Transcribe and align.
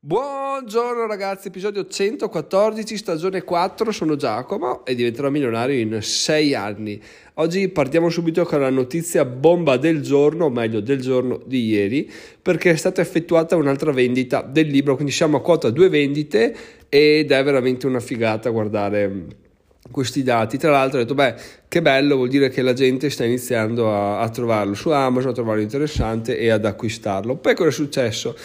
Buongiorno 0.00 1.08
ragazzi, 1.08 1.48
episodio 1.48 1.84
114, 1.84 2.96
stagione 2.96 3.42
4, 3.42 3.90
sono 3.90 4.14
Giacomo 4.14 4.86
e 4.86 4.94
diventerò 4.94 5.28
milionario 5.28 5.76
in 5.76 6.00
6 6.00 6.54
anni. 6.54 7.02
Oggi 7.34 7.68
partiamo 7.68 8.08
subito 8.08 8.44
con 8.44 8.60
la 8.60 8.70
notizia 8.70 9.24
bomba 9.24 9.76
del 9.76 10.00
giorno, 10.00 10.44
o 10.44 10.50
meglio 10.50 10.78
del 10.78 11.00
giorno 11.00 11.42
di 11.44 11.66
ieri, 11.66 12.08
perché 12.40 12.70
è 12.70 12.76
stata 12.76 13.00
effettuata 13.00 13.56
un'altra 13.56 13.90
vendita 13.90 14.42
del 14.42 14.68
libro, 14.68 14.94
quindi 14.94 15.10
siamo 15.10 15.38
a 15.38 15.42
quota 15.42 15.70
due 15.70 15.88
vendite 15.88 16.54
ed 16.88 17.32
è 17.32 17.42
veramente 17.42 17.88
una 17.88 17.98
figata 17.98 18.50
guardare 18.50 19.26
questi 19.90 20.22
dati. 20.22 20.58
Tra 20.58 20.70
l'altro 20.70 20.98
ho 20.98 21.02
detto, 21.02 21.14
beh, 21.14 21.34
che 21.66 21.82
bello, 21.82 22.14
vuol 22.14 22.28
dire 22.28 22.50
che 22.50 22.62
la 22.62 22.72
gente 22.72 23.10
sta 23.10 23.24
iniziando 23.24 23.92
a, 23.92 24.20
a 24.20 24.28
trovarlo 24.28 24.74
su 24.74 24.90
Amazon, 24.90 25.30
a 25.30 25.34
trovarlo 25.34 25.60
interessante 25.60 26.38
e 26.38 26.50
ad 26.50 26.64
acquistarlo. 26.64 27.34
Poi 27.34 27.56
cosa 27.56 27.70
è 27.70 27.72
successo? 27.72 28.36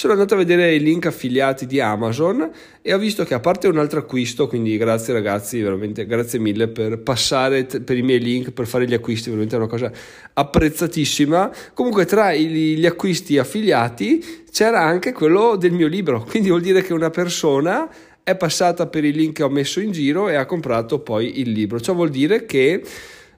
Sono 0.00 0.14
andato 0.14 0.32
a 0.32 0.38
vedere 0.38 0.74
i 0.74 0.80
link 0.80 1.04
affiliati 1.04 1.66
di 1.66 1.78
Amazon 1.78 2.50
e 2.80 2.94
ho 2.94 2.96
visto 2.96 3.22
che 3.24 3.34
a 3.34 3.38
parte 3.38 3.68
un 3.68 3.76
altro 3.76 3.98
acquisto, 3.98 4.46
quindi 4.46 4.78
grazie 4.78 5.12
ragazzi, 5.12 5.60
veramente 5.60 6.06
grazie 6.06 6.38
mille 6.38 6.68
per 6.68 7.00
passare 7.00 7.66
t- 7.66 7.82
per 7.82 7.98
i 7.98 8.02
miei 8.02 8.18
link, 8.18 8.52
per 8.52 8.66
fare 8.66 8.86
gli 8.86 8.94
acquisti, 8.94 9.28
veramente 9.28 9.56
è 9.56 9.58
una 9.58 9.68
cosa 9.68 9.92
apprezzatissima. 10.32 11.52
Comunque 11.74 12.06
tra 12.06 12.32
i, 12.32 12.46
gli 12.46 12.86
acquisti 12.86 13.36
affiliati 13.36 14.24
c'era 14.50 14.80
anche 14.80 15.12
quello 15.12 15.56
del 15.56 15.72
mio 15.72 15.86
libro, 15.86 16.24
quindi 16.30 16.48
vuol 16.48 16.62
dire 16.62 16.80
che 16.80 16.94
una 16.94 17.10
persona 17.10 17.86
è 18.22 18.34
passata 18.36 18.86
per 18.86 19.04
i 19.04 19.12
link 19.12 19.34
che 19.34 19.42
ho 19.42 19.50
messo 19.50 19.80
in 19.80 19.92
giro 19.92 20.30
e 20.30 20.36
ha 20.36 20.46
comprato 20.46 21.00
poi 21.00 21.40
il 21.40 21.50
libro. 21.50 21.78
Ciò 21.78 21.92
vuol 21.92 22.08
dire 22.08 22.46
che 22.46 22.82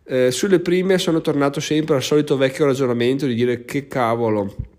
eh, 0.04 0.30
sulle 0.30 0.60
prime 0.60 0.98
sono 0.98 1.20
tornato 1.20 1.58
sempre 1.58 1.96
al 1.96 2.04
solito 2.04 2.36
vecchio 2.36 2.66
ragionamento 2.66 3.26
di 3.26 3.34
dire 3.34 3.64
che 3.64 3.88
cavolo 3.88 4.70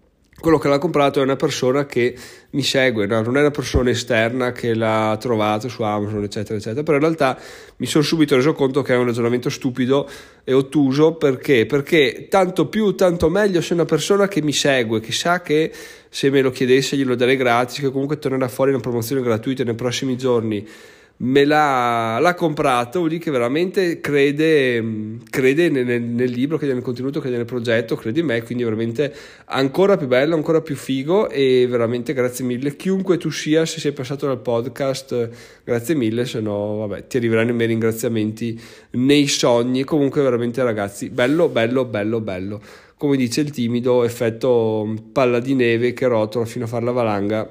quello 0.44 0.58
che 0.58 0.68
l'ha 0.68 0.78
comprato 0.78 1.22
è 1.22 1.24
una 1.24 1.38
persona 1.38 1.86
che 1.86 2.14
mi 2.50 2.64
segue, 2.64 3.06
no? 3.06 3.22
non 3.22 3.38
è 3.38 3.40
una 3.40 3.50
persona 3.50 3.92
esterna 3.92 4.52
che 4.52 4.74
l'ha 4.76 5.16
trovato 5.18 5.70
su 5.70 5.84
Amazon, 5.84 6.22
eccetera, 6.22 6.58
eccetera. 6.58 6.84
Però 6.84 6.98
in 6.98 7.04
realtà 7.04 7.40
mi 7.78 7.86
sono 7.86 8.04
subito 8.04 8.36
reso 8.36 8.52
conto 8.52 8.82
che 8.82 8.94
è 8.94 8.98
un 8.98 9.06
ragionamento 9.06 9.50
stupido 9.50 10.06
e 10.44 10.52
ottuso 10.52 11.14
perché? 11.14 11.66
Perché 11.66 12.28
tanto 12.30 12.68
più, 12.68 12.94
tanto 12.94 13.30
meglio 13.30 13.62
se 13.62 13.74
una 13.74 13.86
persona 13.86 14.28
che 14.28 14.42
mi 14.42 14.52
segue, 14.52 15.00
che 15.00 15.14
sa 15.14 15.42
che 15.42 15.72
se 16.10 16.30
me 16.30 16.42
lo 16.42 16.52
chiedesse 16.52 16.98
glielo 16.98 17.16
darei 17.16 17.38
gratis, 17.38 17.80
che 17.80 17.90
comunque 17.90 18.20
tornerà 18.20 18.50
fuori 18.50 18.72
una 18.72 18.82
promozione 18.82 19.22
gratuita 19.22 19.64
nei 19.64 19.76
prossimi 19.76 20.18
giorni 20.18 20.68
me 21.16 21.46
l'ha, 21.46 22.18
l'ha 22.20 22.34
comprato, 22.34 23.00
vuol 23.00 23.12
dire 23.12 23.24
che 23.24 23.32
veramente 23.32 24.02
crede, 24.02 25.20
crede 25.30 25.70
nel, 25.70 26.02
nel, 26.02 26.30
libro, 26.30 26.58
crede 26.58 26.74
nel 26.74 26.82
contenuto, 26.82 27.22
crede 27.22 27.38
nel 27.38 27.46
progetto, 27.46 27.96
crede 27.96 28.20
in 28.20 28.26
me, 28.26 28.42
quindi 28.42 28.64
veramente 28.64 29.14
ancora 29.46 29.96
più 29.96 30.08
bello, 30.08 30.36
ancora 30.36 30.62
più 30.62 30.76
figo 30.76 31.30
e 31.30 31.66
veramente 31.70 32.14
grazie 32.14 32.44
mille. 32.44 32.76
Chiunque 32.76 33.18
tu 33.18 33.30
sia, 33.30 33.66
se 33.66 33.80
sei 33.80 33.94
passato 33.94 34.26
dal 34.26 34.42
podcast, 34.42 35.30
grazie 35.64 35.96
mille, 35.96 36.26
se 36.26 36.42
no 36.42 36.78
vabbè, 36.78 37.08
ti 37.08 37.18
arriveranno 37.18 37.52
i 37.52 37.54
miei 37.54 37.68
ringraziamenti 37.70 38.60
nei 38.92 39.28
sogni. 39.28 39.84
Comunque 39.84 40.22
veramente 40.22 40.62
ragazzi, 40.64 41.10
bello, 41.10 41.48
bello, 41.48 41.86
bello, 41.86 42.20
bello. 42.20 42.62
Come 42.98 43.16
dice 43.18 43.42
il 43.42 43.52
timido, 43.52 44.04
effetto 44.04 44.94
palla 45.12 45.40
di 45.40 45.54
neve 45.56 45.94
che 45.94 46.08
rotola 46.08 46.46
fino 46.46 46.66
a 46.66 46.68
fare 46.68 46.86
la 46.86 46.92
valanga 46.92 47.48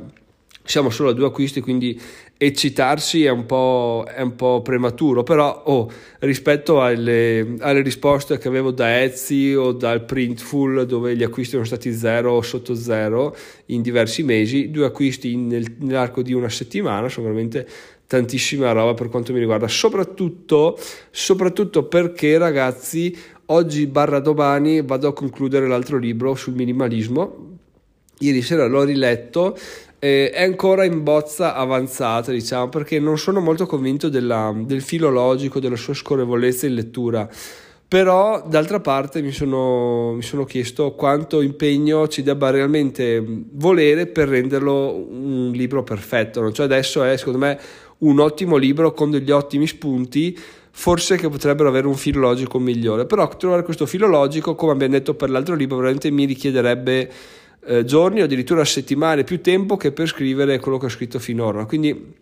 siamo 0.64 0.90
solo 0.90 1.10
a 1.10 1.12
due 1.12 1.26
acquisti, 1.26 1.60
quindi 1.60 2.00
eccitarsi 2.36 3.24
è 3.24 3.30
un 3.30 3.46
po', 3.46 4.04
è 4.08 4.20
un 4.20 4.34
po 4.34 4.62
prematuro, 4.62 5.22
però 5.22 5.62
oh, 5.66 5.90
rispetto 6.20 6.82
alle, 6.82 7.54
alle, 7.60 7.82
risposte 7.82 8.38
che 8.38 8.48
avevo 8.48 8.72
da 8.72 9.02
Etsy 9.02 9.54
o 9.54 9.72
dal 9.72 10.04
Printful, 10.04 10.86
dove 10.86 11.14
gli 11.14 11.22
acquisti 11.22 11.52
sono 11.52 11.64
stati 11.64 11.92
zero 11.92 12.32
o 12.32 12.42
sotto 12.42 12.74
zero 12.74 13.36
in 13.66 13.82
diversi 13.82 14.22
mesi, 14.22 14.70
due 14.70 14.86
acquisti 14.86 15.36
nel, 15.36 15.76
nell'arco 15.78 16.22
di 16.22 16.32
una 16.32 16.48
settimana 16.48 17.08
sono 17.08 17.26
veramente 17.26 17.66
tantissima 18.06 18.72
roba 18.72 18.94
per 18.94 19.08
quanto 19.08 19.32
mi 19.32 19.38
riguarda, 19.38 19.68
soprattutto, 19.68 20.78
soprattutto 21.10 21.84
perché 21.84 22.38
ragazzi, 22.38 23.16
oggi 23.46 23.86
barra 23.86 24.18
domani 24.18 24.82
vado 24.82 25.08
a 25.08 25.12
concludere 25.12 25.66
l'altro 25.66 25.96
libro 25.96 26.34
sul 26.34 26.54
minimalismo. 26.54 27.50
Ieri 28.18 28.42
sera 28.42 28.66
l'ho 28.66 28.84
riletto 28.84 29.56
eh, 30.04 30.30
è 30.30 30.42
ancora 30.42 30.84
in 30.84 31.04
bozza 31.04 31.54
avanzata, 31.54 32.32
diciamo, 32.32 32.68
perché 32.68 32.98
non 32.98 33.18
sono 33.18 33.38
molto 33.38 33.66
convinto 33.66 34.08
della, 34.08 34.52
del 34.52 34.82
filologico, 34.82 35.60
della 35.60 35.76
sua 35.76 35.94
scorrevolezza 35.94 36.66
in 36.66 36.74
lettura. 36.74 37.28
Però, 37.86 38.44
d'altra 38.44 38.80
parte, 38.80 39.22
mi 39.22 39.30
sono, 39.30 40.14
mi 40.14 40.22
sono 40.22 40.42
chiesto 40.44 40.94
quanto 40.94 41.40
impegno 41.40 42.08
ci 42.08 42.24
debba 42.24 42.50
realmente 42.50 43.24
volere 43.52 44.06
per 44.08 44.26
renderlo 44.26 44.92
un 44.92 45.52
libro 45.52 45.84
perfetto. 45.84 46.50
Cioè, 46.50 46.64
adesso 46.66 47.04
è, 47.04 47.16
secondo 47.16 47.38
me, 47.38 47.56
un 47.98 48.18
ottimo 48.18 48.56
libro 48.56 48.92
con 48.94 49.08
degli 49.12 49.30
ottimi 49.30 49.68
spunti 49.68 50.36
forse 50.74 51.16
che 51.16 51.28
potrebbero 51.28 51.68
avere 51.68 51.86
un 51.86 51.94
filologico 51.94 52.58
migliore. 52.58 53.06
Però 53.06 53.28
trovare 53.36 53.62
questo 53.62 53.86
filologico, 53.86 54.56
come 54.56 54.72
abbiamo 54.72 54.94
detto 54.94 55.14
per 55.14 55.30
l'altro 55.30 55.54
libro, 55.54 55.76
veramente 55.76 56.10
mi 56.10 56.24
richiederebbe 56.24 57.10
eh, 57.64 57.84
giorni 57.84 58.20
addirittura 58.20 58.64
settimane 58.64 59.24
più 59.24 59.40
tempo 59.40 59.76
che 59.76 59.92
per 59.92 60.08
scrivere 60.08 60.58
quello 60.58 60.78
che 60.78 60.86
ho 60.86 60.90
scritto 60.90 61.18
finora. 61.18 61.64
Quindi 61.64 62.14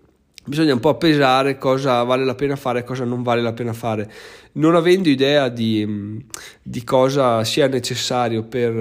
bisogna 0.51 0.73
un 0.73 0.81
po' 0.81 0.97
pesare 0.97 1.59
cosa 1.59 2.03
vale 2.03 2.25
la 2.25 2.35
pena 2.35 2.57
fare 2.57 2.81
e 2.81 2.85
cosa 2.85 3.05
non 3.05 3.23
vale 3.23 3.41
la 3.41 3.53
pena 3.53 3.73
fare. 3.73 4.11
Non 4.55 4.75
avendo 4.75 5.09
idea 5.09 5.49
di, 5.49 6.21
di 6.61 6.83
cosa 6.83 7.45
sia 7.45 7.69
necessario 7.69 8.43
per 8.43 8.73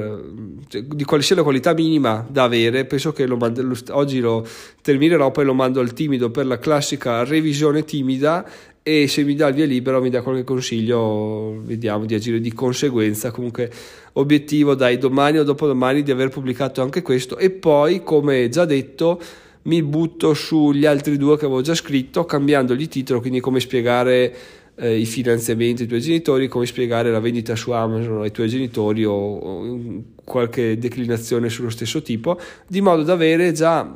cioè, 0.68 0.82
di 0.82 1.04
quale 1.04 1.22
sia 1.22 1.36
la 1.36 1.44
qualità 1.44 1.74
minima 1.74 2.26
da 2.28 2.44
avere, 2.44 2.86
penso 2.86 3.14
che 3.14 3.28
lo 3.28 3.38
mando, 3.38 3.62
lo, 3.62 3.76
oggi 3.92 4.20
lo 4.20 4.46
terminerò, 4.82 5.30
poi 5.30 5.46
lo 5.46 5.54
mando 5.54 5.80
al 5.80 5.94
timido 5.94 6.32
per 6.32 6.48
la 6.48 6.58
classica 6.58 7.24
revisione 7.24 7.86
timida 7.86 8.44
e 8.82 9.08
se 9.08 9.24
mi 9.24 9.36
dà 9.36 9.50
il 9.50 9.54
via 9.54 9.66
libera 9.66 10.00
mi 10.00 10.10
dà 10.10 10.24
qualche 10.24 10.44
consiglio, 10.44 11.62
vediamo 11.62 12.06
di 12.06 12.16
agire 12.16 12.40
di 12.40 12.52
conseguenza. 12.52 13.30
Comunque 13.30 13.70
obiettivo 14.14 14.74
dai 14.74 14.98
domani 14.98 15.38
o 15.38 15.44
dopodomani 15.44 16.02
di 16.02 16.10
aver 16.10 16.30
pubblicato 16.30 16.82
anche 16.82 17.04
questo 17.04 17.38
e 17.38 17.52
poi 17.52 18.02
come 18.02 18.50
già 18.50 18.66
detto 18.66 19.22
mi 19.70 19.84
butto 19.84 20.34
sugli 20.34 20.86
altri 20.86 21.16
due 21.16 21.38
che 21.38 21.46
avevo 21.46 21.62
già 21.62 21.76
scritto 21.76 22.26
cambiandogli 22.26 22.88
titolo, 22.88 23.22
quindi 23.22 23.40
come 23.40 23.60
spiegare 23.60 24.36
eh, 24.76 24.98
i 24.98 25.06
finanziamenti 25.06 25.84
ai 25.84 25.88
tuoi 25.88 26.02
genitori, 26.02 26.48
come 26.48 26.66
spiegare 26.66 27.12
la 27.12 27.20
vendita 27.20 27.56
su 27.56 27.70
Amazon 27.70 28.24
ai 28.24 28.32
tuoi 28.32 28.50
genitori 28.50 29.06
o, 29.06 29.14
o 29.14 30.04
qualche 30.24 30.80
declinazione 30.80 31.50
sullo 31.50 31.70
stesso 31.70 32.02
tipo, 32.02 32.40
di 32.68 32.82
modo 32.82 33.04
da 33.04 33.14
avere 33.14 33.52
già 33.52 33.96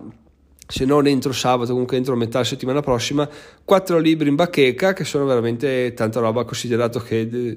se 0.65 0.85
non 0.85 1.07
entro 1.07 1.33
sabato, 1.33 1.71
comunque 1.71 1.97
entro 1.97 2.15
metà 2.15 2.43
settimana 2.43 2.81
prossima, 2.81 3.27
quattro 3.65 3.97
libri 3.97 4.29
in 4.29 4.35
bacheca 4.35 4.93
che 4.93 5.03
sono 5.03 5.25
veramente 5.25 5.93
tanta 5.95 6.19
roba, 6.19 6.45
considerato 6.45 6.99
che 6.99 7.55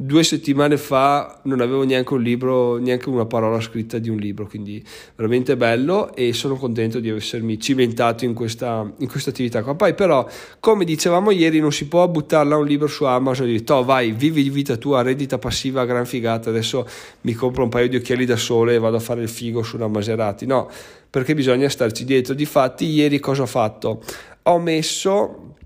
due 0.00 0.22
settimane 0.22 0.76
fa 0.76 1.40
non 1.42 1.60
avevo 1.60 1.82
neanche 1.82 2.14
un 2.14 2.22
libro, 2.22 2.76
neanche 2.76 3.08
una 3.08 3.26
parola 3.26 3.60
scritta 3.60 3.98
di 3.98 4.08
un 4.08 4.16
libro, 4.16 4.46
quindi 4.46 4.80
veramente 5.16 5.56
bello 5.56 6.14
e 6.14 6.32
sono 6.32 6.54
contento 6.54 7.00
di 7.00 7.08
essermi 7.08 7.58
cimentato 7.58 8.24
in 8.24 8.32
questa, 8.32 8.88
in 8.98 9.08
questa 9.08 9.30
attività 9.30 9.64
qua. 9.64 9.74
Poi 9.74 9.94
però, 9.94 10.24
come 10.60 10.84
dicevamo 10.84 11.32
ieri, 11.32 11.58
non 11.58 11.72
si 11.72 11.88
può 11.88 12.06
buttarla 12.06 12.56
un 12.56 12.64
libro 12.64 12.86
su 12.86 13.06
Amazon 13.06 13.46
e 13.46 13.50
dire, 13.50 13.64
to 13.64 13.82
vai, 13.82 14.12
vivi 14.12 14.44
di 14.44 14.50
vita 14.50 14.76
tua, 14.76 15.02
reddita 15.02 15.36
passiva, 15.38 15.84
gran 15.84 16.06
figata, 16.06 16.48
adesso 16.48 16.86
mi 17.22 17.32
compro 17.32 17.64
un 17.64 17.68
paio 17.68 17.88
di 17.88 17.96
occhiali 17.96 18.24
da 18.24 18.36
sole 18.36 18.74
e 18.74 18.78
vado 18.78 18.98
a 18.98 19.00
fare 19.00 19.22
il 19.22 19.28
figo 19.28 19.64
su 19.64 19.74
una 19.74 19.88
Maserati. 19.88 20.46
No, 20.46 20.70
perché 21.10 21.34
bisogna 21.34 21.68
starci 21.68 22.04
dietro. 22.04 22.34
Difatti, 22.34 22.84
ieri 22.84 23.18
cosa 23.18 23.42
ho 23.42 23.46
fatto? 23.46 24.00
Ho 24.44 24.60
messo 24.60 25.56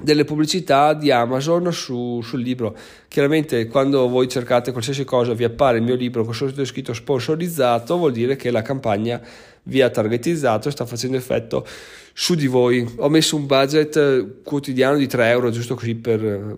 delle 0.00 0.24
pubblicità 0.24 0.94
di 0.94 1.10
Amazon 1.10 1.72
su, 1.72 2.20
sul 2.22 2.40
libro. 2.40 2.74
Chiaramente 3.08 3.66
quando 3.66 4.08
voi 4.08 4.28
cercate 4.28 4.72
qualsiasi 4.72 5.04
cosa 5.04 5.34
vi 5.34 5.44
appare 5.44 5.78
il 5.78 5.84
mio 5.84 5.94
libro 5.94 6.24
con 6.24 6.34
sotto 6.34 6.64
scritto 6.64 6.94
sponsorizzato, 6.94 7.98
vuol 7.98 8.12
dire 8.12 8.36
che 8.36 8.50
la 8.50 8.62
campagna 8.62 9.20
vi 9.64 9.80
ha 9.82 9.90
targetizzato 9.90 10.68
e 10.68 10.72
sta 10.72 10.86
facendo 10.86 11.16
effetto 11.16 11.66
su 12.14 12.34
di 12.34 12.46
voi. 12.46 12.86
Ho 12.96 13.08
messo 13.08 13.36
un 13.36 13.46
budget 13.46 14.42
quotidiano 14.42 14.96
di 14.96 15.06
3 15.06 15.28
euro 15.28 15.50
giusto 15.50 15.74
così 15.74 15.94
per... 15.94 16.56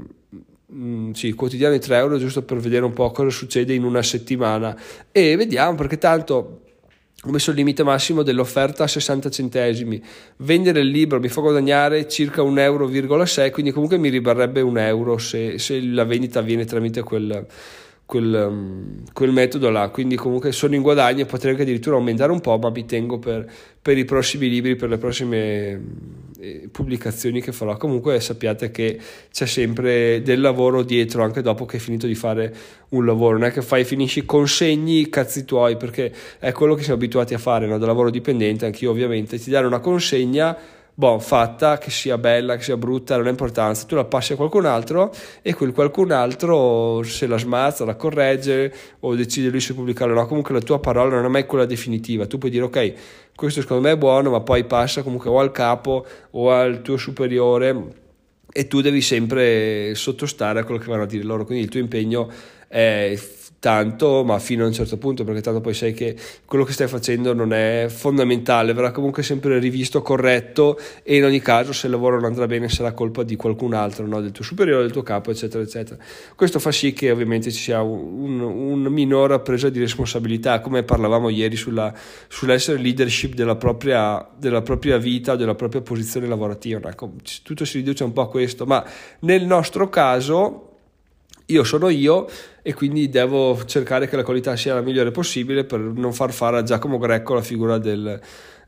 Mm, 0.72 1.12
sì, 1.12 1.32
quotidiano 1.34 1.74
di 1.74 1.80
3 1.80 1.96
euro 1.96 2.18
giusto 2.18 2.42
per 2.42 2.58
vedere 2.58 2.84
un 2.84 2.92
po' 2.92 3.10
cosa 3.10 3.30
succede 3.30 3.74
in 3.74 3.84
una 3.84 4.02
settimana 4.02 4.76
e 5.12 5.36
vediamo 5.36 5.76
perché 5.76 5.98
tanto 5.98 6.63
ho 7.26 7.30
messo 7.30 7.50
il 7.50 7.56
limite 7.56 7.82
massimo 7.82 8.22
dell'offerta 8.22 8.84
a 8.84 8.86
60 8.86 9.30
centesimi. 9.30 10.02
Vendere 10.38 10.80
il 10.80 10.88
libro 10.88 11.18
mi 11.18 11.28
fa 11.28 11.40
guadagnare 11.40 12.06
circa 12.06 12.42
1,6 12.42 12.58
euro, 12.58 13.50
quindi 13.50 13.70
comunque 13.72 13.96
mi 13.96 14.10
ribarrebbe 14.10 14.60
un 14.60 14.76
euro 14.76 15.16
se, 15.16 15.58
se 15.58 15.80
la 15.80 16.04
vendita 16.04 16.40
avviene 16.40 16.66
tramite 16.66 17.02
quel, 17.02 17.46
quel, 18.04 18.46
um, 18.50 19.02
quel, 19.12 19.30
metodo 19.30 19.70
là. 19.70 19.88
Quindi 19.88 20.16
comunque 20.16 20.52
sono 20.52 20.74
in 20.74 20.82
guadagno 20.82 21.24
potrei 21.24 21.52
anche 21.52 21.62
addirittura 21.62 21.96
aumentare 21.96 22.30
un 22.30 22.40
po', 22.40 22.58
ma 22.58 22.68
mi 22.68 22.84
tengo 22.84 23.18
per, 23.18 23.50
per 23.80 23.96
i 23.96 24.04
prossimi 24.04 24.50
libri, 24.50 24.76
per 24.76 24.90
le 24.90 24.98
prossime 24.98 25.80
pubblicazioni 26.70 27.40
che 27.40 27.52
farò. 27.52 27.76
Comunque 27.76 28.20
sappiate 28.20 28.70
che 28.70 28.98
c'è 29.30 29.46
sempre 29.46 30.22
del 30.22 30.40
lavoro 30.40 30.82
dietro 30.82 31.22
anche 31.22 31.42
dopo 31.42 31.64
che 31.64 31.76
hai 31.76 31.82
finito 31.82 32.06
di 32.06 32.14
fare 32.14 32.54
un 32.90 33.04
lavoro, 33.04 33.38
non 33.38 33.48
è 33.48 33.52
che 33.52 33.62
fai 33.62 33.84
finisci 33.84 34.24
consegni 34.24 35.08
cazzi 35.08 35.44
tuoi 35.44 35.76
perché 35.76 36.12
è 36.38 36.52
quello 36.52 36.74
che 36.74 36.82
siamo 36.82 36.96
abituati 36.96 37.34
a 37.34 37.38
fare 37.38 37.66
no? 37.66 37.78
da 37.78 37.86
lavoro 37.86 38.10
dipendente, 38.10 38.66
anch'io 38.66 38.90
ovviamente, 38.90 39.38
ti 39.38 39.50
dare 39.50 39.66
una 39.66 39.80
consegna 39.80 40.56
boh, 40.94 41.18
fatta, 41.18 41.78
che 41.78 41.90
sia 41.90 42.16
bella, 42.18 42.56
che 42.56 42.62
sia 42.62 42.76
brutta, 42.76 43.16
non 43.16 43.26
ha 43.26 43.30
importanza, 43.30 43.84
tu 43.84 43.96
la 43.96 44.04
passi 44.04 44.32
a 44.32 44.36
qualcun 44.36 44.64
altro 44.64 45.12
e 45.42 45.54
quel 45.54 45.72
qualcun 45.72 46.12
altro 46.12 47.02
se 47.02 47.26
la 47.26 47.36
smazza, 47.36 47.84
la 47.84 47.96
corregge 47.96 48.72
o 49.00 49.14
decide 49.14 49.48
lui 49.48 49.60
se 49.60 49.74
pubblicarla 49.74 50.14
o 50.14 50.16
no, 50.16 50.26
comunque 50.26 50.54
la 50.54 50.60
tua 50.60 50.78
parola 50.78 51.16
non 51.16 51.24
è 51.24 51.28
mai 51.28 51.46
quella 51.46 51.66
definitiva, 51.66 52.26
tu 52.26 52.38
puoi 52.38 52.50
dire 52.50 52.64
ok, 52.64 52.92
questo 53.34 53.60
secondo 53.60 53.88
me 53.88 53.94
è 53.94 53.96
buono, 53.96 54.30
ma 54.30 54.40
poi 54.40 54.64
passa 54.64 55.02
comunque 55.02 55.28
o 55.28 55.40
al 55.40 55.50
capo 55.50 56.06
o 56.30 56.52
al 56.52 56.82
tuo 56.82 56.96
superiore. 56.96 58.02
E 58.56 58.68
tu 58.68 58.80
devi 58.80 59.00
sempre 59.00 59.96
sottostare 59.96 60.60
a 60.60 60.64
quello 60.64 60.78
che 60.78 60.86
vanno 60.86 61.02
a 61.02 61.06
dire 61.06 61.24
loro, 61.24 61.44
quindi 61.44 61.64
il 61.64 61.70
tuo 61.70 61.80
impegno 61.80 62.30
è 62.74 63.16
tanto, 63.60 64.24
ma 64.24 64.40
fino 64.40 64.64
a 64.64 64.66
un 64.66 64.72
certo 64.72 64.98
punto, 64.98 65.22
perché 65.22 65.40
tanto 65.40 65.60
poi 65.60 65.72
sai 65.74 65.94
che 65.94 66.16
quello 66.44 66.64
che 66.64 66.72
stai 66.72 66.88
facendo 66.88 67.32
non 67.32 67.52
è 67.52 67.86
fondamentale, 67.88 68.72
verrà 68.72 68.90
comunque 68.90 69.22
sempre 69.22 69.60
rivisto, 69.60 70.02
corretto 70.02 70.78
e 71.04 71.16
in 71.16 71.24
ogni 71.24 71.38
caso 71.38 71.72
se 71.72 71.86
il 71.86 71.92
lavoro 71.92 72.16
non 72.16 72.24
andrà 72.24 72.46
bene 72.46 72.68
sarà 72.68 72.92
colpa 72.92 73.22
di 73.22 73.36
qualcun 73.36 73.72
altro, 73.72 74.06
no? 74.06 74.20
del 74.20 74.32
tuo 74.32 74.42
superiore, 74.42 74.82
del 74.82 74.90
tuo 74.90 75.04
capo, 75.04 75.30
eccetera, 75.30 75.62
eccetera. 75.62 76.02
Questo 76.34 76.58
fa 76.58 76.72
sì 76.72 76.92
che 76.92 77.12
ovviamente 77.12 77.52
ci 77.52 77.60
sia 77.62 77.80
un, 77.80 78.40
un 78.40 78.82
minore 78.82 79.38
presa 79.38 79.70
di 79.70 79.78
responsabilità, 79.78 80.60
come 80.60 80.82
parlavamo 80.82 81.28
ieri 81.28 81.54
sulla, 81.54 81.94
sull'essere 82.28 82.78
leadership 82.78 83.34
della 83.34 83.56
propria, 83.56 84.28
della 84.36 84.62
propria 84.62 84.98
vita, 84.98 85.36
della 85.36 85.54
propria 85.54 85.80
posizione 85.80 86.26
lavorativa. 86.26 86.90
Ecco, 86.90 87.12
tutto 87.44 87.64
si 87.64 87.78
riduce 87.78 88.02
un 88.02 88.12
po' 88.12 88.22
a 88.22 88.28
questo, 88.28 88.66
ma 88.66 88.84
nel 89.20 89.46
nostro 89.46 89.88
caso 89.88 90.72
io 91.46 91.64
sono 91.64 91.88
io 91.88 92.26
e 92.62 92.72
quindi 92.72 93.08
devo 93.08 93.64
cercare 93.66 94.08
che 94.08 94.16
la 94.16 94.22
qualità 94.22 94.56
sia 94.56 94.74
la 94.74 94.80
migliore 94.80 95.10
possibile 95.10 95.64
per 95.64 95.80
non 95.80 96.12
far 96.12 96.32
fare 96.32 96.58
a 96.58 96.62
Giacomo 96.62 96.98
Greco 96.98 97.34
la 97.34 97.42
figura 97.42 97.78
del, 97.78 98.18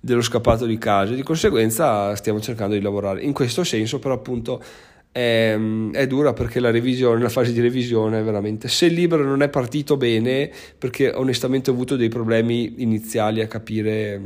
dello 0.01 0.21
scappato 0.21 0.67
di 0.67 0.77
casa. 0.77 1.15
Di 1.15 1.23
conseguenza 1.23 2.15
stiamo 2.15 2.41
cercando 2.41 2.75
di 2.75 2.83
lavorare. 2.83 3.23
In 3.23 3.33
questo 3.33 3.65
senso, 3.65 3.99
però, 3.99 4.15
appunto, 4.15 4.63
è, 5.13 5.59
è, 5.93 6.07
dura 6.07 6.33
perché 6.33 6.61
la 6.61 6.71
revisione, 6.71 7.23
la 7.23 7.29
fase 7.29 7.53
di 7.53 7.61
revisione 7.61 8.21
è 8.21 8.23
veramente. 8.23 8.69
Se 8.69 8.87
il 8.87 8.93
libro 8.93 9.23
non 9.25 9.43
è 9.43 9.49
partito 9.49 9.97
bene, 9.97 10.51
perché 10.77 11.11
onestamente 11.15 11.71
ho 11.71 11.73
avuto 11.73 11.97
dei 11.97 12.09
problemi 12.09 12.75
iniziali 12.83 13.41
a 13.41 13.47
capire 13.47 14.21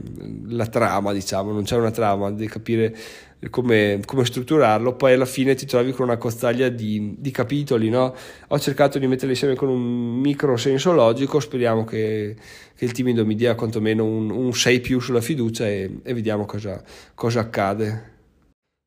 la 0.48 0.66
trama, 0.66 1.12
diciamo, 1.12 1.52
non 1.52 1.62
c'è 1.62 1.76
una 1.76 1.90
trama, 1.90 2.30
di 2.32 2.48
capire 2.48 2.96
come, 3.48 4.00
come, 4.04 4.24
strutturarlo, 4.24 4.96
poi 4.96 5.14
alla 5.14 5.24
fine 5.24 5.54
ti 5.54 5.64
trovi 5.64 5.92
con 5.92 6.06
una 6.06 6.18
cozzaglia 6.18 6.68
di, 6.68 7.14
di 7.18 7.30
capitoli. 7.30 7.88
No? 7.88 8.14
Ho 8.48 8.58
cercato 8.58 8.98
di 8.98 9.06
metterli 9.06 9.30
insieme 9.30 9.54
con 9.54 9.68
un 9.68 10.18
micro 10.20 10.56
senso 10.56 10.92
logico, 10.92 11.40
speriamo 11.40 11.84
che, 11.84 12.36
che 12.74 12.84
il 12.84 12.92
timido 12.92 13.24
mi 13.24 13.36
dia 13.36 13.54
quantomeno 13.54 14.04
un, 14.04 14.30
un 14.30 14.52
6 14.52 14.80
più 14.80 15.00
sulla 15.00 15.22
fiducia 15.22 15.66
e, 15.66 16.00
e 16.02 16.14
vediamo 16.14 16.44
cosa, 16.44 16.82
cosa 17.14 17.40
accade. 17.40 18.18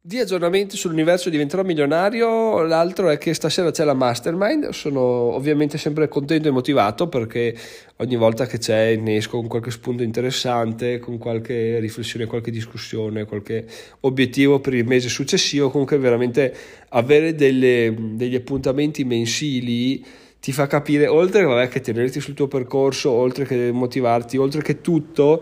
Di 0.06 0.20
aggiornamenti 0.20 0.76
sull'universo 0.76 1.30
diventerò 1.30 1.64
milionario, 1.64 2.62
l'altro 2.64 3.08
è 3.08 3.18
che 3.18 3.34
stasera 3.34 3.72
c'è 3.72 3.86
la 3.86 3.94
mastermind, 3.94 4.72
sono 4.72 5.00
ovviamente 5.00 5.78
sempre 5.78 6.10
contento 6.10 6.50
e 6.50 6.52
motivato 6.52 7.08
perché 7.08 7.56
ogni 7.96 8.18
volta 8.18 8.46
che 8.46 8.58
c'è 8.58 8.98
ne 8.98 9.16
esco 9.16 9.38
con 9.38 9.48
qualche 9.48 9.72
spunto 9.72 10.04
interessante, 10.04 11.00
con 11.00 11.18
qualche 11.18 11.80
riflessione, 11.80 12.26
qualche 12.26 12.52
discussione, 12.52 13.24
qualche 13.24 13.66
obiettivo 14.02 14.60
per 14.60 14.74
il 14.74 14.86
mese 14.86 15.08
successivo, 15.08 15.70
comunque 15.70 15.98
veramente 15.98 16.54
avere 16.90 17.34
delle, 17.34 17.96
degli 17.98 18.36
appuntamenti 18.36 19.06
mensili 19.06 20.04
ti 20.42 20.52
fa 20.52 20.68
capire, 20.68 21.08
oltre 21.08 21.44
vabbè, 21.44 21.70
che 21.70 21.80
tenerti 21.80 22.20
sul 22.20 22.34
tuo 22.34 22.50
percorso, 22.50 23.10
oltre 23.10 23.46
che 23.46 23.72
motivarti, 23.72 24.36
oltre 24.36 24.62
che 24.64 24.82
tutto 24.82 25.42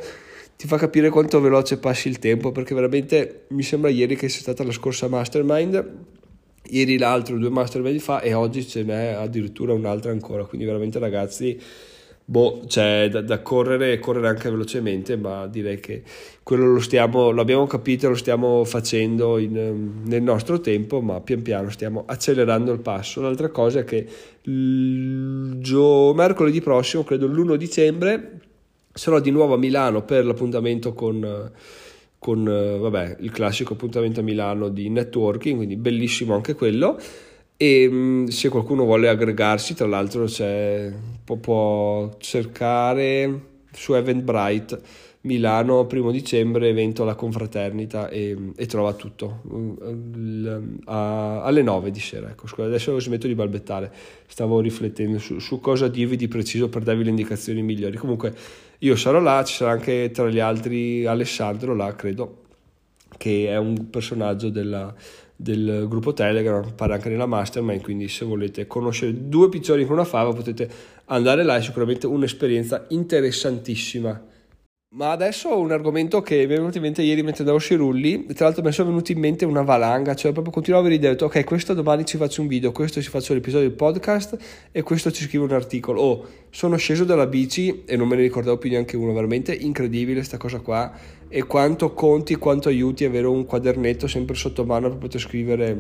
ti 0.62 0.68
fa 0.68 0.78
capire 0.78 1.10
quanto 1.10 1.42
veloce 1.42 1.80
passi 1.80 2.08
il 2.08 2.20
tempo 2.20 2.52
perché 2.52 2.76
veramente 2.76 3.46
mi 3.48 3.64
sembra 3.64 3.90
ieri 3.90 4.16
che 4.16 4.30
sia 4.30 4.42
stata 4.42 4.64
la 4.64 4.72
scorsa 4.72 5.08
mastermind 5.08 5.84
ieri 6.70 7.00
l'altro 7.00 7.36
due 7.40 7.50
mastermind 7.50 8.00
fa 8.00 8.22
e 8.22 8.36
oggi 8.36 8.68
ce 8.68 8.84
n'è 8.84 9.08
addirittura 9.08 9.74
un'altra 9.74 10.12
ancora. 10.12 10.46
Quindi 10.46 10.68
veramente 10.68 11.00
ragazzi 11.00 11.60
boh, 12.24 12.62
c'è 12.68 13.10
da, 13.10 13.22
da 13.22 13.42
correre 13.42 13.94
e 13.94 13.98
correre 13.98 14.28
anche 14.28 14.52
velocemente 14.52 15.18
ma 15.18 15.48
direi 15.48 15.80
che 15.80 16.04
quello 16.44 16.74
lo 16.74 16.80
stiamo 16.80 17.32
l'abbiamo 17.32 17.66
capito 17.66 18.10
lo 18.10 18.16
stiamo 18.16 18.64
facendo 18.64 19.40
in, 19.40 20.04
nel 20.06 20.22
nostro 20.22 20.62
tempo 20.62 21.02
ma 21.02 21.22
pian 21.22 21.42
piano 21.42 21.72
stiamo 21.72 22.04
accelerando 22.06 22.72
il 22.72 22.82
passo. 22.82 23.20
L'altra 23.20 23.50
cosa 23.50 23.80
è 23.80 23.84
che 23.84 24.08
il 24.44 25.56
gio- 25.58 26.14
mercoledì 26.14 26.62
prossimo 26.62 27.04
credo 27.04 27.26
l'1 27.26 27.56
dicembre 27.56 28.50
sarò 29.02 29.20
di 29.20 29.32
nuovo 29.32 29.56
a 29.56 29.58
Milano 29.58 30.04
per 30.04 30.28
l'appuntamento 30.28 30.94
con, 30.94 31.52
con 32.20 32.44
vabbè, 32.44 33.18
il 33.22 33.32
classico 33.32 33.74
appuntamento 33.74 34.20
a 34.20 34.24
Milano 34.24 34.70
di 34.70 34.90
networking, 34.92 35.56
quindi 35.56 35.76
bellissimo 35.76 36.36
anche 36.36 36.54
quello. 36.54 37.00
E 37.58 37.90
mm, 37.90 38.28
se 38.28 38.50
qualcuno 38.50 38.84
vuole 38.84 39.10
aggregarsi, 39.10 39.74
tra 39.74 39.88
l'altro 39.88 40.28
può, 41.24 41.36
può 41.38 42.12
cercare 42.20 43.40
su 43.72 43.96
Eventbrite 43.96 44.80
Milano, 45.22 45.88
primo 45.88 46.12
dicembre, 46.12 46.70
evento 46.70 47.02
alla 47.02 47.16
confraternita 47.16 48.08
e, 48.08 48.38
e 48.56 48.66
trova 48.68 48.94
tutto 48.94 49.42
a, 50.86 51.42
alle 51.42 51.62
9 51.64 51.90
di 51.90 52.00
sera. 52.00 52.30
Ecco, 52.30 52.46
scusa, 52.46 52.68
adesso 52.68 53.00
smetto 53.00 53.26
di 53.26 53.34
balbettare, 53.34 53.92
stavo 54.28 54.60
riflettendo 54.60 55.18
su, 55.18 55.40
su, 55.40 55.60
cosa 55.60 55.88
dirvi 55.88 56.18
di 56.18 56.28
preciso 56.28 56.70
per 56.70 56.84
darvi 56.84 57.04
le 57.04 57.10
indicazioni 57.10 57.64
migliori. 57.64 57.98
Comunque 57.98 58.36
io 58.84 58.96
sarò 58.96 59.20
là, 59.20 59.44
ci 59.44 59.56
sarà 59.56 59.72
anche 59.72 60.10
tra 60.12 60.28
gli 60.28 60.40
altri 60.40 61.06
Alessandro 61.06 61.76
là, 61.76 61.96
credo, 61.96 62.44
che 63.18 63.48
è 63.48 63.58
un 63.58 63.90
personaggio 63.92 64.50
della, 64.50 64.94
del 65.36 65.86
gruppo 65.88 66.14
Telegram, 66.14 66.64
appare 66.64 66.94
anche 66.94 67.10
nella 67.10 67.28
mastermind, 67.28 67.82
quindi 67.82 68.08
se 68.08 68.26
volete 68.26 68.66
conoscere 68.66 69.28
due 69.30 69.50
piccioni 69.50 69.86
con 69.86 69.94
una 69.94 70.04
fava 70.04 70.34
potete 70.34 70.70
andare 71.06 71.44
là, 71.44 71.58
è 71.58 71.62
sicuramente 71.62 72.08
un'esperienza 72.08 72.86
interessantissima. 72.90 74.30
Ma 74.94 75.12
adesso 75.12 75.58
un 75.58 75.72
argomento 75.72 76.22
che 76.22 76.36
mi 76.36 76.44
è 76.54 76.58
venuto 76.58 76.76
in 76.76 76.84
mente 76.84 77.02
ieri 77.02 77.24
mentre 77.24 77.44
andavo 77.44 77.60
sui 77.60 77.78
rulli, 77.78 78.26
tra 78.34 78.44
l'altro 78.44 78.62
mi 78.62 78.74
sono 78.74 78.90
venuti 78.90 79.14
in 79.14 79.20
mente 79.20 79.46
una 79.46 79.62
valanga, 79.62 80.16
cioè 80.16 80.34
proprio 80.34 80.52
continuavo 80.52 80.86
a 80.86 80.90
vedere, 80.90 81.14
detto, 81.14 81.28
ok, 81.28 81.46
questo 81.46 81.74
domani 81.74 82.04
ci 82.04 82.18
faccio 82.18 82.42
un 82.42 82.48
video, 82.48 82.74
questo 82.74 83.02
ci 83.02 83.08
faccio 83.08 83.34
l'episodio 83.34 83.70
del 83.70 83.78
podcast 83.78 84.38
e 84.70 84.82
questo 84.82 85.10
ci 85.10 85.24
scrivo 85.24 85.46
un 85.46 85.54
articolo. 85.54 86.02
Oh, 86.02 86.28
sono 86.50 86.76
sceso 86.76 87.06
dalla 87.06 87.26
bici 87.26 87.84
e 87.86 87.96
non 87.96 88.06
me 88.10 88.18
ne 88.18 88.24
ricordavo 88.24 88.58
più 88.58 88.70
neanche 88.70 88.98
uno, 88.98 89.14
veramente 89.14 89.54
incredibile 89.54 90.18
questa 90.18 90.36
cosa 90.36 90.60
qua 90.60 90.92
e 91.30 91.44
quanto 91.44 91.94
conti, 91.94 92.36
quanto 92.36 92.68
aiuti 92.68 93.06
avere 93.06 93.28
un 93.28 93.46
quadernetto 93.46 94.08
sempre 94.08 94.36
sotto 94.36 94.66
mano 94.66 94.90
per 94.90 94.98
poter 94.98 95.22
scrivere 95.22 95.80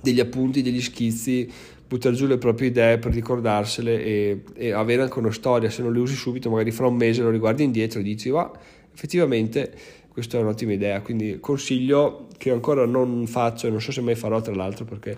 degli 0.00 0.20
appunti, 0.20 0.62
degli 0.62 0.80
schizzi 0.80 1.50
buttare 1.88 2.14
giù 2.14 2.26
le 2.26 2.36
proprie 2.36 2.68
idee 2.68 2.98
per 2.98 3.12
ricordarsele 3.12 4.04
e, 4.04 4.42
e, 4.54 4.72
avere 4.72 5.02
anche 5.02 5.18
una 5.18 5.32
storia, 5.32 5.70
se 5.70 5.82
non 5.82 5.92
le 5.92 5.98
usi 6.00 6.14
subito, 6.14 6.50
magari 6.50 6.70
fra 6.70 6.86
un 6.86 6.96
mese 6.96 7.22
lo 7.22 7.30
riguardi 7.30 7.64
indietro 7.64 8.00
e 8.00 8.02
dici, 8.02 8.28
va, 8.28 8.50
effettivamente 8.92 9.72
questa 10.12 10.36
è 10.36 10.40
un'ottima 10.40 10.72
idea, 10.72 11.00
quindi 11.00 11.38
consiglio 11.40 12.26
che 12.36 12.50
ancora 12.50 12.84
non 12.84 13.26
faccio 13.26 13.68
e 13.68 13.70
non 13.70 13.80
so 13.80 13.92
se 13.92 14.00
mai 14.00 14.16
farò 14.16 14.40
tra 14.40 14.52
l'altro 14.52 14.84
perché 14.84 15.16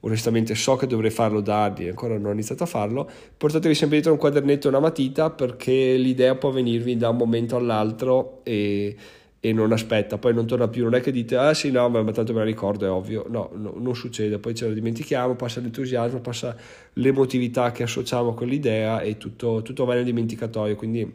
onestamente 0.00 0.54
so 0.54 0.76
che 0.76 0.88
dovrei 0.88 1.10
farlo 1.10 1.40
da 1.40 1.64
anni 1.64 1.84
e 1.84 1.88
ancora 1.90 2.14
non 2.14 2.26
ho 2.26 2.32
iniziato 2.32 2.64
a 2.64 2.66
farlo, 2.66 3.08
portatevi 3.36 3.74
sempre 3.74 3.96
dietro 3.96 4.12
un 4.12 4.18
quadernetto 4.18 4.66
e 4.66 4.70
una 4.70 4.80
matita 4.80 5.30
perché 5.30 5.94
l'idea 5.96 6.34
può 6.34 6.50
venirvi 6.50 6.96
da 6.96 7.10
un 7.10 7.16
momento 7.16 7.56
all'altro 7.56 8.40
e 8.42 8.96
e 9.42 9.54
non 9.54 9.72
aspetta, 9.72 10.18
poi 10.18 10.34
non 10.34 10.46
torna 10.46 10.68
più, 10.68 10.84
non 10.84 10.94
è 10.94 11.00
che 11.00 11.10
dite 11.10 11.36
ah 11.36 11.54
sì 11.54 11.70
no 11.70 11.88
ma 11.88 12.04
tanto 12.12 12.34
me 12.34 12.40
la 12.40 12.44
ricordo 12.44 12.84
è 12.84 12.90
ovvio, 12.90 13.24
no, 13.28 13.50
no 13.54 13.72
non 13.74 13.94
succede, 13.96 14.38
poi 14.38 14.54
ce 14.54 14.66
la 14.66 14.74
dimentichiamo, 14.74 15.34
passa 15.34 15.60
l'entusiasmo, 15.60 16.20
passa 16.20 16.54
l'emotività 16.94 17.72
che 17.72 17.84
associamo 17.84 18.30
a 18.30 18.34
quell'idea 18.34 19.00
e 19.00 19.16
tutto, 19.16 19.62
tutto 19.62 19.86
va 19.86 19.94
nel 19.94 20.04
dimenticatoio, 20.04 20.76
quindi 20.76 21.10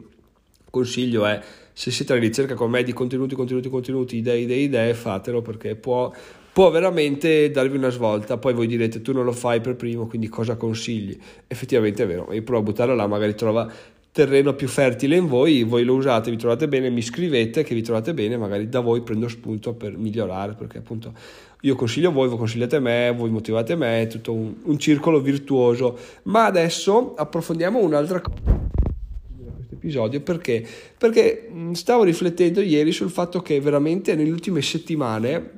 consiglio 0.72 1.25
è 1.25 1.39
se 1.72 1.91
siete 1.91 2.13
alla 2.13 2.22
ricerca 2.22 2.55
con 2.55 2.72
me 2.72 2.84
di 2.84 2.94
contenuti, 2.94 3.36
contenuti, 3.36 3.70
contenuti, 3.70 4.17
idee, 4.17 4.39
idee, 4.39 4.58
idee, 4.58 4.94
fatelo 4.96 5.41
perché 5.41 5.75
può, 5.75 6.12
può 6.51 6.72
veramente 6.72 7.51
darvi 7.51 7.77
una 7.77 7.89
svolta, 7.89 8.38
poi 8.38 8.53
voi 8.53 8.65
direte 8.65 9.01
tu 9.01 9.13
non 9.13 9.24
lo 9.24 9.34
fai 9.34 9.62
per 9.62 9.75
primo, 9.75 10.08
quindi 10.08 10.29
cosa 10.29 10.55
consigli? 10.55 11.17
Effettivamente 11.46 12.03
è 12.03 12.08
vero, 12.08 12.34
io 12.34 12.41
provo 12.41 12.62
a 12.62 12.63
buttarla 12.63 12.96
là, 12.96 13.05
magari 13.08 13.36
trova 13.36 13.72
terreno 14.15 14.53
più 14.53 14.69
fertile 14.69 15.17
in 15.17 15.27
voi, 15.27 15.63
voi 15.63 15.84
lo 15.84 15.95
usate, 15.95 16.31
vi 16.31 16.38
trovate 16.38 16.69
bene, 16.69 16.89
mi 16.89 17.01
scrivete 17.01 17.63
che 17.63 17.75
vi 17.75 17.81
trovate 17.81 18.13
bene, 18.13 18.38
magari 18.38 18.69
da 18.69 18.79
voi 18.79 19.01
prendo 19.01 19.27
spunto 19.27 19.74
per 19.74 19.98
migliorare, 19.98 20.53
perché 20.53 20.77
appunto 20.77 21.12
io 21.60 21.75
consiglio 21.75 22.13
voi, 22.13 22.29
voi 22.29 22.38
consigliate 22.38 22.79
me, 22.79 23.13
voi 23.13 23.29
motivate 23.29 23.75
me, 23.75 24.03
è 24.03 24.07
tutto 24.07 24.31
un, 24.31 24.53
un 24.63 24.79
circolo 24.79 25.19
virtuoso. 25.19 25.98
Ma 26.24 26.45
adesso 26.45 27.13
approfondiamo 27.13 27.77
un'altra 27.77 28.22
cosa 28.22 28.63
questo 29.53 29.74
episodio 29.74 30.22
perché? 30.22 30.65
Perché 30.98 31.51
stavo 31.74 32.03
riflettendo 32.03 32.62
ieri 32.62 32.93
sul 32.93 33.10
fatto 33.10 33.41
che 33.41 33.60
veramente 33.60 34.15
nelle 34.15 34.31
ultime 34.31 34.62
settimane 34.62 35.50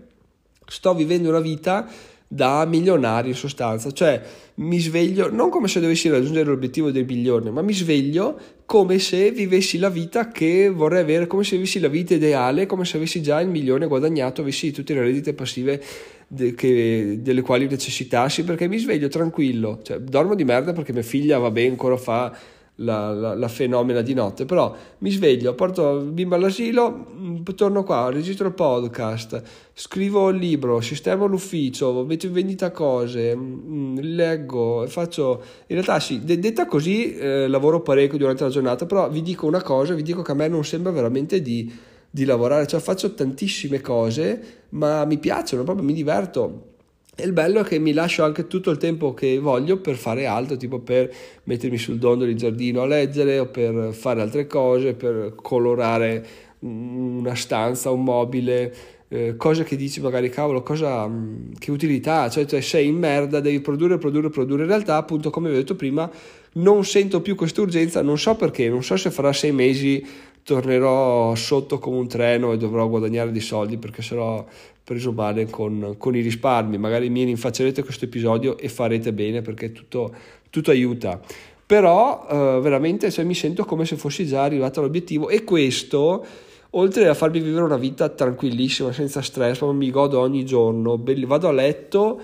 sto 0.66 0.96
vivendo 0.96 1.30
una 1.30 1.42
vita 1.42 1.88
da 2.28 2.66
milionario 2.66 3.32
in 3.32 3.38
sostanza, 3.38 3.92
cioè 3.92 4.22
mi 4.56 4.80
sveglio 4.80 5.32
non 5.32 5.50
come 5.50 5.68
se 5.68 5.80
dovessi 5.80 6.10
raggiungere 6.10 6.50
l'obiettivo 6.50 6.92
del 6.92 7.06
milione, 7.06 7.52
ma 7.52 7.62
mi 7.62 7.74
sveglio 7.74 8.38
come 8.66 9.00
se 9.00 9.32
vivessi 9.32 9.78
la 9.78 9.90
vita 9.90 10.30
che 10.30 10.70
vorrei 10.70 11.02
avere, 11.02 11.28
come 11.28 11.44
se 11.44 11.56
vivessi 11.56 11.80
la 11.80 11.88
vita 11.88 12.16
ideale, 12.16 12.66
come 12.66 12.84
se 12.84 12.98
avessi 12.98 13.22
già 13.22 13.40
il 13.40 13.48
milione 13.48 13.88
guadagnato, 13.88 14.42
avessi 14.42 14.72
tutte 14.72 14.94
le 14.94 15.02
reddite 15.02 15.34
passive 15.34 15.82
de, 16.28 16.54
che, 16.54 17.20
delle 17.22 17.42
quali 17.42 17.68
necessitassi, 17.68 18.44
perché 18.44 18.68
mi 18.68 18.78
sveglio 18.78 19.08
tranquillo, 19.08 19.80
cioè 19.84 20.00
dormo 20.00 20.36
di 20.36 20.44
merda 20.44 20.74
perché 20.74 20.92
mia 20.92 21.04
figlia 21.04 21.38
va 21.38 21.52
bene, 21.52 21.70
ancora 21.70 21.96
fa 21.96 22.36
la, 22.78 23.12
la, 23.12 23.34
la, 23.34 23.48
fenomena 23.48 24.02
di 24.02 24.14
notte, 24.14 24.46
però 24.46 24.76
mi 25.00 25.10
sveglio, 25.10 25.54
porto 25.56 25.98
il 25.98 26.12
bimbo 26.12 26.36
all'asilo, 26.36 27.08
mm, 27.12 27.44
torno 27.56 27.84
qua, 27.84 28.10
registro 28.12 28.48
il 28.48 28.54
podcast, 28.54 29.42
scrivo 29.74 30.30
il 30.30 30.38
libro, 30.38 30.82
sistemo 30.82 31.26
l'ufficio, 31.26 32.04
metto 32.06 32.28
in 32.28 32.34
vendita 32.34 32.72
cose, 32.72 33.36
mm, 33.36 33.98
leggo, 34.00 34.86
faccio... 34.88 35.42
In 35.68 35.76
realtà 35.76 36.00
sì, 36.00 36.24
detta 36.24 36.66
così 36.66 37.16
eh, 37.16 37.48
lavoro 37.48 37.82
parecchio 37.82 38.18
durante 38.18 38.44
la 38.44 38.50
giornata, 38.50 38.86
però 38.86 39.10
vi 39.10 39.22
dico 39.22 39.48
una 39.48 39.62
cosa, 39.62 39.94
vi 39.94 40.04
dico 40.04 40.22
che 40.22 40.32
a 40.32 40.36
me 40.36 40.48
non 40.48 40.64
sembra 40.64 40.92
veramente 40.92 41.42
di, 41.42 41.72
di 42.10 42.26
lavorare, 42.26 42.68
cioè 42.68 42.80
faccio 42.80 43.14
tantissime 43.14 43.82
cose, 43.82 44.66
ma 44.70 45.04
mi 45.06 45.18
piacciono, 45.18 45.64
proprio 45.64 45.86
mi 45.86 45.94
diverto 45.94 46.76
e 47.20 47.26
il 47.26 47.34
bello 47.34 47.62
è 47.62 47.64
che 47.64 47.80
mi 47.80 47.94
lascio 47.94 48.24
anche 48.24 48.46
tutto 48.46 48.70
il 48.70 48.78
tempo 48.78 49.16
che 49.16 49.40
voglio 49.40 49.82
per 49.82 49.96
fare 49.96 50.28
altro, 50.28 50.56
tipo 50.56 50.78
per 50.78 51.12
mettermi 51.46 51.80
sul 51.80 51.98
dondolo 51.98 52.30
di 52.30 52.38
giardino 52.38 52.84
a 52.84 52.86
leggere 52.86 53.40
o 53.40 53.48
per 53.48 53.92
fare 53.92 54.22
altre 54.22 54.46
cose, 54.46 54.94
per 54.94 55.34
colorare 55.34 56.26
una 56.60 57.34
stanza, 57.34 57.90
un 57.90 58.04
mobile, 58.04 58.72
eh, 59.08 59.36
cose 59.36 59.64
che 59.64 59.76
dici 59.76 60.00
magari 60.00 60.30
cavolo, 60.30 60.62
cosa, 60.62 61.08
mm, 61.08 61.54
che 61.58 61.72
utilità, 61.72 62.30
cioè, 62.30 62.46
cioè 62.46 62.62
sei 62.62 62.86
in 62.86 62.98
merda, 62.98 63.40
devi 63.40 63.62
produrre, 63.62 63.98
produrre, 63.98 64.30
produrre. 64.30 64.62
In 64.62 64.68
realtà, 64.68 64.98
appunto, 64.98 65.32
come 65.32 65.50
vi 65.50 65.56
ho 65.56 65.58
detto 65.58 65.76
prima, 65.76 66.08
non 66.54 66.86
sento 66.86 67.22
più 67.22 67.34
questa 67.34 67.62
urgenza, 67.62 68.04
non 68.04 68.20
so 68.20 68.36
perché, 68.36 68.70
non 68.70 68.84
so 68.84 68.96
se 68.96 69.10
farà 69.10 69.34
sei 69.34 69.52
mesi 69.52 70.06
tornerò 70.48 71.36
sotto 71.36 71.78
come 71.78 71.98
un 71.98 72.08
treno 72.08 72.54
e 72.54 72.58
dovrò 72.58 72.88
guadagnare 72.88 73.34
dei 73.34 73.42
soldi 73.42 73.76
perché 73.76 74.02
sarò 74.02 74.46
preso 74.82 75.12
male 75.12 75.50
con, 75.50 75.96
con 75.98 76.16
i 76.16 76.22
risparmi. 76.22 76.78
Magari 76.78 77.10
mi 77.10 77.26
rinfaccerete 77.26 77.84
questo 77.84 78.06
episodio 78.06 78.58
e 78.58 78.70
farete 78.70 79.12
bene 79.12 79.42
perché 79.42 79.74
tutto, 79.74 80.16
tutto 80.50 80.72
aiuta. 80.72 81.20
Però 81.66 82.26
eh, 82.32 82.62
veramente 82.62 83.12
cioè, 83.12 83.26
mi 83.26 83.34
sento 83.34 83.66
come 83.66 83.84
se 83.84 83.98
fossi 83.98 84.26
già 84.26 84.44
arrivato 84.44 84.80
all'obiettivo 84.80 85.28
e 85.28 85.44
questo 85.44 86.26
oltre 86.70 87.10
a 87.10 87.14
farmi 87.14 87.42
vivere 87.42 87.66
una 87.66 87.76
vita 87.76 88.08
tranquillissima, 88.08 88.94
senza 88.94 89.22
stress, 89.22 89.62
mi 89.64 89.92
godo 89.92 90.22
ogni 90.22 90.46
giorno, 90.46 90.98
vado 91.26 91.50
a 91.50 91.52
letto 91.52 92.22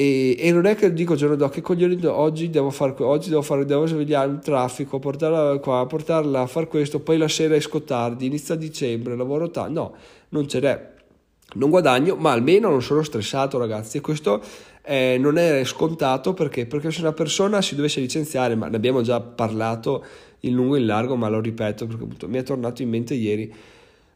e, 0.00 0.34
e, 0.38 0.50
non 0.50 0.64
è 0.64 0.76
che 0.76 0.94
dico 0.94 1.14
giorno 1.14 1.36
dopo 1.36 1.52
che 1.52 1.60
coglioni 1.60 2.02
oggi 2.06 2.48
devo 2.48 2.70
fare 2.70 2.94
oggi 3.00 3.28
devo 3.28 3.42
fare 3.42 3.66
devo 3.66 3.84
svegliare 3.84 4.30
il 4.30 4.38
traffico 4.38 4.98
portarla 4.98 5.58
qua 5.58 5.84
portarla 5.86 6.40
a 6.40 6.46
fare 6.46 6.68
questo 6.68 7.00
poi 7.00 7.18
la 7.18 7.28
sera 7.28 7.54
esco 7.54 7.82
tardi 7.82 8.24
inizia 8.24 8.54
dicembre 8.54 9.14
lavoro 9.14 9.50
tardi 9.50 9.74
no 9.74 9.94
non 10.30 10.48
ce 10.48 10.60
n'è. 10.60 10.88
Non 11.56 11.68
guadagno 11.68 12.16
ma 12.16 12.32
almeno 12.32 12.70
non 12.70 12.80
sono 12.80 13.02
stressato 13.02 13.58
ragazzi 13.58 13.98
e 13.98 14.00
questo 14.00 14.40
eh, 14.82 15.18
non 15.20 15.36
è 15.36 15.64
scontato 15.64 16.32
perché? 16.32 16.64
Perché 16.64 16.90
se 16.90 17.02
una 17.02 17.12
persona 17.12 17.60
si 17.60 17.74
dovesse 17.74 18.00
licenziare 18.00 18.54
ma 18.54 18.68
ne 18.68 18.76
abbiamo 18.76 19.02
già 19.02 19.20
parlato 19.20 20.02
in 20.40 20.54
lungo 20.54 20.76
e 20.76 20.78
in 20.78 20.86
largo 20.86 21.14
ma 21.14 21.28
lo 21.28 21.40
ripeto 21.40 21.86
perché 21.86 22.02
appunto, 22.04 22.26
mi 22.26 22.38
è 22.38 22.42
tornato 22.42 22.80
in 22.80 22.88
mente 22.88 23.12
ieri 23.12 23.52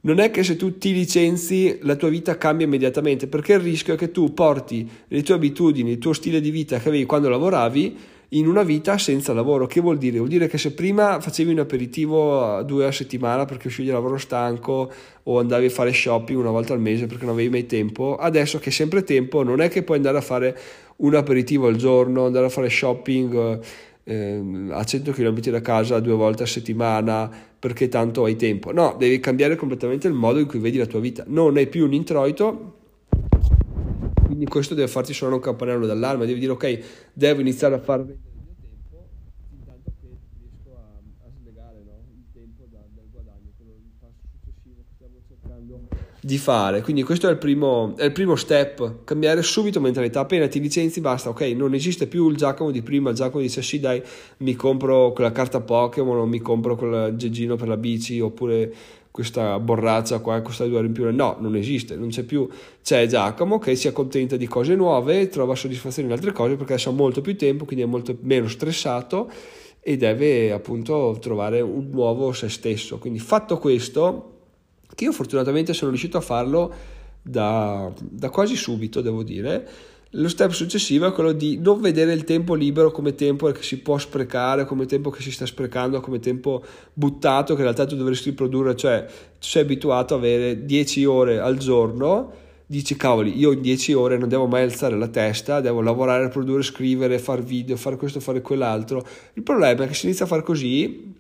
non 0.04 0.18
è 0.18 0.30
che 0.30 0.42
se 0.42 0.56
tu 0.56 0.76
ti 0.76 0.92
licenzi 0.92 1.78
la 1.82 1.96
tua 1.96 2.08
vita 2.08 2.36
cambia 2.36 2.66
immediatamente, 2.66 3.26
perché 3.26 3.54
il 3.54 3.60
rischio 3.60 3.94
è 3.94 3.96
che 3.96 4.10
tu 4.10 4.34
porti 4.34 4.88
le 5.08 5.22
tue 5.22 5.34
abitudini, 5.34 5.92
il 5.92 5.98
tuo 5.98 6.12
stile 6.12 6.40
di 6.40 6.50
vita 6.50 6.78
che 6.78 6.88
avevi 6.88 7.04
quando 7.04 7.28
lavoravi 7.28 7.96
in 8.30 8.46
una 8.46 8.62
vita 8.62 8.98
senza 8.98 9.32
lavoro. 9.32 9.66
Che 9.66 9.80
vuol 9.80 9.96
dire? 9.96 10.18
Vuol 10.18 10.28
dire 10.28 10.46
che 10.46 10.58
se 10.58 10.72
prima 10.72 11.20
facevi 11.20 11.52
un 11.52 11.60
aperitivo 11.60 12.62
due 12.64 12.86
a 12.86 12.92
settimana 12.92 13.46
perché 13.46 13.68
uscivi 13.68 13.88
da 13.88 13.94
lavoro 13.94 14.18
stanco 14.18 14.92
o 15.22 15.38
andavi 15.38 15.66
a 15.66 15.70
fare 15.70 15.92
shopping 15.92 16.38
una 16.38 16.50
volta 16.50 16.74
al 16.74 16.80
mese 16.80 17.06
perché 17.06 17.24
non 17.24 17.34
avevi 17.34 17.48
mai 17.48 17.66
tempo, 17.66 18.16
adesso 18.16 18.58
che 18.58 18.68
hai 18.68 18.74
sempre 18.74 19.04
tempo 19.04 19.42
non 19.42 19.60
è 19.60 19.68
che 19.68 19.82
puoi 19.82 19.96
andare 19.96 20.18
a 20.18 20.22
fare 20.22 20.58
un 20.96 21.14
aperitivo 21.14 21.66
al 21.66 21.76
giorno, 21.76 22.26
andare 22.26 22.46
a 22.46 22.50
fare 22.50 22.68
shopping 22.68 23.60
eh, 24.04 24.68
a 24.70 24.84
100 24.84 25.12
km 25.12 25.40
da 25.50 25.60
casa 25.60 25.98
due 26.00 26.14
volte 26.14 26.44
a 26.44 26.46
settimana 26.46 27.30
perché 27.58 27.88
tanto 27.88 28.24
hai 28.24 28.36
tempo. 28.36 28.72
No, 28.72 28.94
devi 28.98 29.18
cambiare 29.20 29.56
completamente 29.56 30.06
il 30.06 30.14
modo 30.14 30.38
in 30.38 30.46
cui 30.46 30.58
vedi 30.58 30.78
la 30.78 30.86
tua 30.86 31.00
vita. 31.00 31.24
Non 31.26 31.56
è 31.56 31.66
più 31.66 31.84
un 31.84 31.94
introito, 31.94 32.76
quindi 34.24 34.44
questo 34.46 34.74
deve 34.74 34.88
farti 34.88 35.12
suonare 35.12 35.38
un 35.38 35.44
campanello 35.44 35.86
d'allarme, 35.86 36.26
devi 36.26 36.40
dire 36.40 36.52
ok, 36.52 36.78
devo 37.12 37.40
iniziare 37.40 37.74
a 37.74 37.78
fare 37.78 38.18
di 46.24 46.38
fare. 46.38 46.80
Quindi 46.80 47.02
questo 47.02 47.28
è 47.28 47.30
il, 47.30 47.36
primo, 47.36 47.94
è 47.98 48.04
il 48.04 48.12
primo 48.12 48.34
step, 48.34 49.04
cambiare 49.04 49.42
subito 49.42 49.78
mentalità. 49.78 50.20
Appena 50.20 50.48
ti 50.48 50.58
licenzi 50.58 51.02
basta, 51.02 51.28
ok, 51.28 51.42
non 51.54 51.74
esiste 51.74 52.06
più 52.06 52.30
il 52.30 52.36
Giacomo 52.36 52.70
di 52.70 52.80
prima, 52.80 53.10
il 53.10 53.16
Giacomo 53.16 53.42
dice 53.42 53.60
sì 53.60 53.78
dai, 53.78 54.02
mi 54.38 54.54
compro 54.54 55.12
quella 55.12 55.32
carta 55.32 55.60
Pokémon 55.60 56.16
o 56.16 56.24
mi 56.24 56.40
compro 56.40 56.76
quel 56.76 57.14
geggino 57.16 57.56
per 57.56 57.68
la 57.68 57.76
bici 57.76 58.20
oppure 58.20 58.72
questa 59.10 59.60
borraccia 59.60 60.20
qua, 60.20 60.40
costa 60.40 60.64
due 60.64 60.76
euro 60.76 60.86
in 60.86 60.92
più. 60.94 61.14
No, 61.14 61.36
non 61.40 61.56
esiste, 61.56 61.94
non 61.94 62.08
c'è 62.08 62.22
più. 62.22 62.48
C'è 62.82 63.06
Giacomo 63.06 63.58
che 63.58 63.76
si 63.76 63.86
accontenta 63.86 64.36
di 64.36 64.46
cose 64.46 64.74
nuove, 64.74 65.28
trova 65.28 65.54
soddisfazione 65.54 66.08
in 66.08 66.14
altre 66.14 66.32
cose 66.32 66.56
perché 66.56 66.72
adesso 66.72 66.88
ha 66.88 66.94
molto 66.94 67.20
più 67.20 67.36
tempo, 67.36 67.66
quindi 67.66 67.84
è 67.84 67.86
molto 67.86 68.16
meno 68.22 68.48
stressato 68.48 69.30
e 69.78 69.98
deve 69.98 70.52
appunto 70.52 71.18
trovare 71.20 71.60
un 71.60 71.90
nuovo 71.90 72.32
se 72.32 72.48
stesso. 72.48 72.96
Quindi 72.96 73.18
fatto 73.18 73.58
questo 73.58 74.33
che 74.94 75.04
io 75.04 75.12
fortunatamente 75.12 75.72
sono 75.72 75.90
riuscito 75.90 76.16
a 76.16 76.20
farlo 76.20 76.72
da, 77.22 77.90
da 77.98 78.30
quasi 78.30 78.56
subito, 78.56 79.00
devo 79.00 79.22
dire. 79.22 79.68
Lo 80.16 80.28
step 80.28 80.52
successivo 80.52 81.08
è 81.08 81.12
quello 81.12 81.32
di 81.32 81.58
non 81.58 81.80
vedere 81.80 82.12
il 82.12 82.22
tempo 82.22 82.54
libero 82.54 82.92
come 82.92 83.16
tempo 83.16 83.50
che 83.50 83.62
si 83.62 83.80
può 83.80 83.98
sprecare, 83.98 84.64
come 84.64 84.86
tempo 84.86 85.10
che 85.10 85.20
si 85.20 85.32
sta 85.32 85.44
sprecando, 85.44 86.00
come 86.00 86.20
tempo 86.20 86.62
buttato 86.92 87.54
che 87.54 87.60
in 87.60 87.66
realtà 87.66 87.84
tu 87.84 87.96
dovresti 87.96 88.32
produrre, 88.32 88.76
cioè 88.76 89.04
sei 89.38 89.62
abituato 89.62 90.14
a 90.14 90.18
avere 90.18 90.64
10 90.64 91.04
ore 91.04 91.40
al 91.40 91.56
giorno, 91.56 92.30
dici 92.64 92.96
cavoli, 92.96 93.36
io 93.36 93.50
in 93.50 93.60
10 93.60 93.92
ore 93.94 94.16
non 94.16 94.28
devo 94.28 94.46
mai 94.46 94.62
alzare 94.62 94.96
la 94.96 95.08
testa, 95.08 95.60
devo 95.60 95.80
lavorare, 95.80 96.28
produrre, 96.28 96.62
scrivere, 96.62 97.18
fare 97.18 97.42
video, 97.42 97.76
fare 97.76 97.96
questo, 97.96 98.20
fare 98.20 98.40
quell'altro. 98.40 99.04
Il 99.32 99.42
problema 99.42 99.82
è 99.82 99.88
che 99.88 99.94
se 99.94 100.06
inizia 100.06 100.26
a 100.26 100.28
fare 100.28 100.42
così 100.44 101.13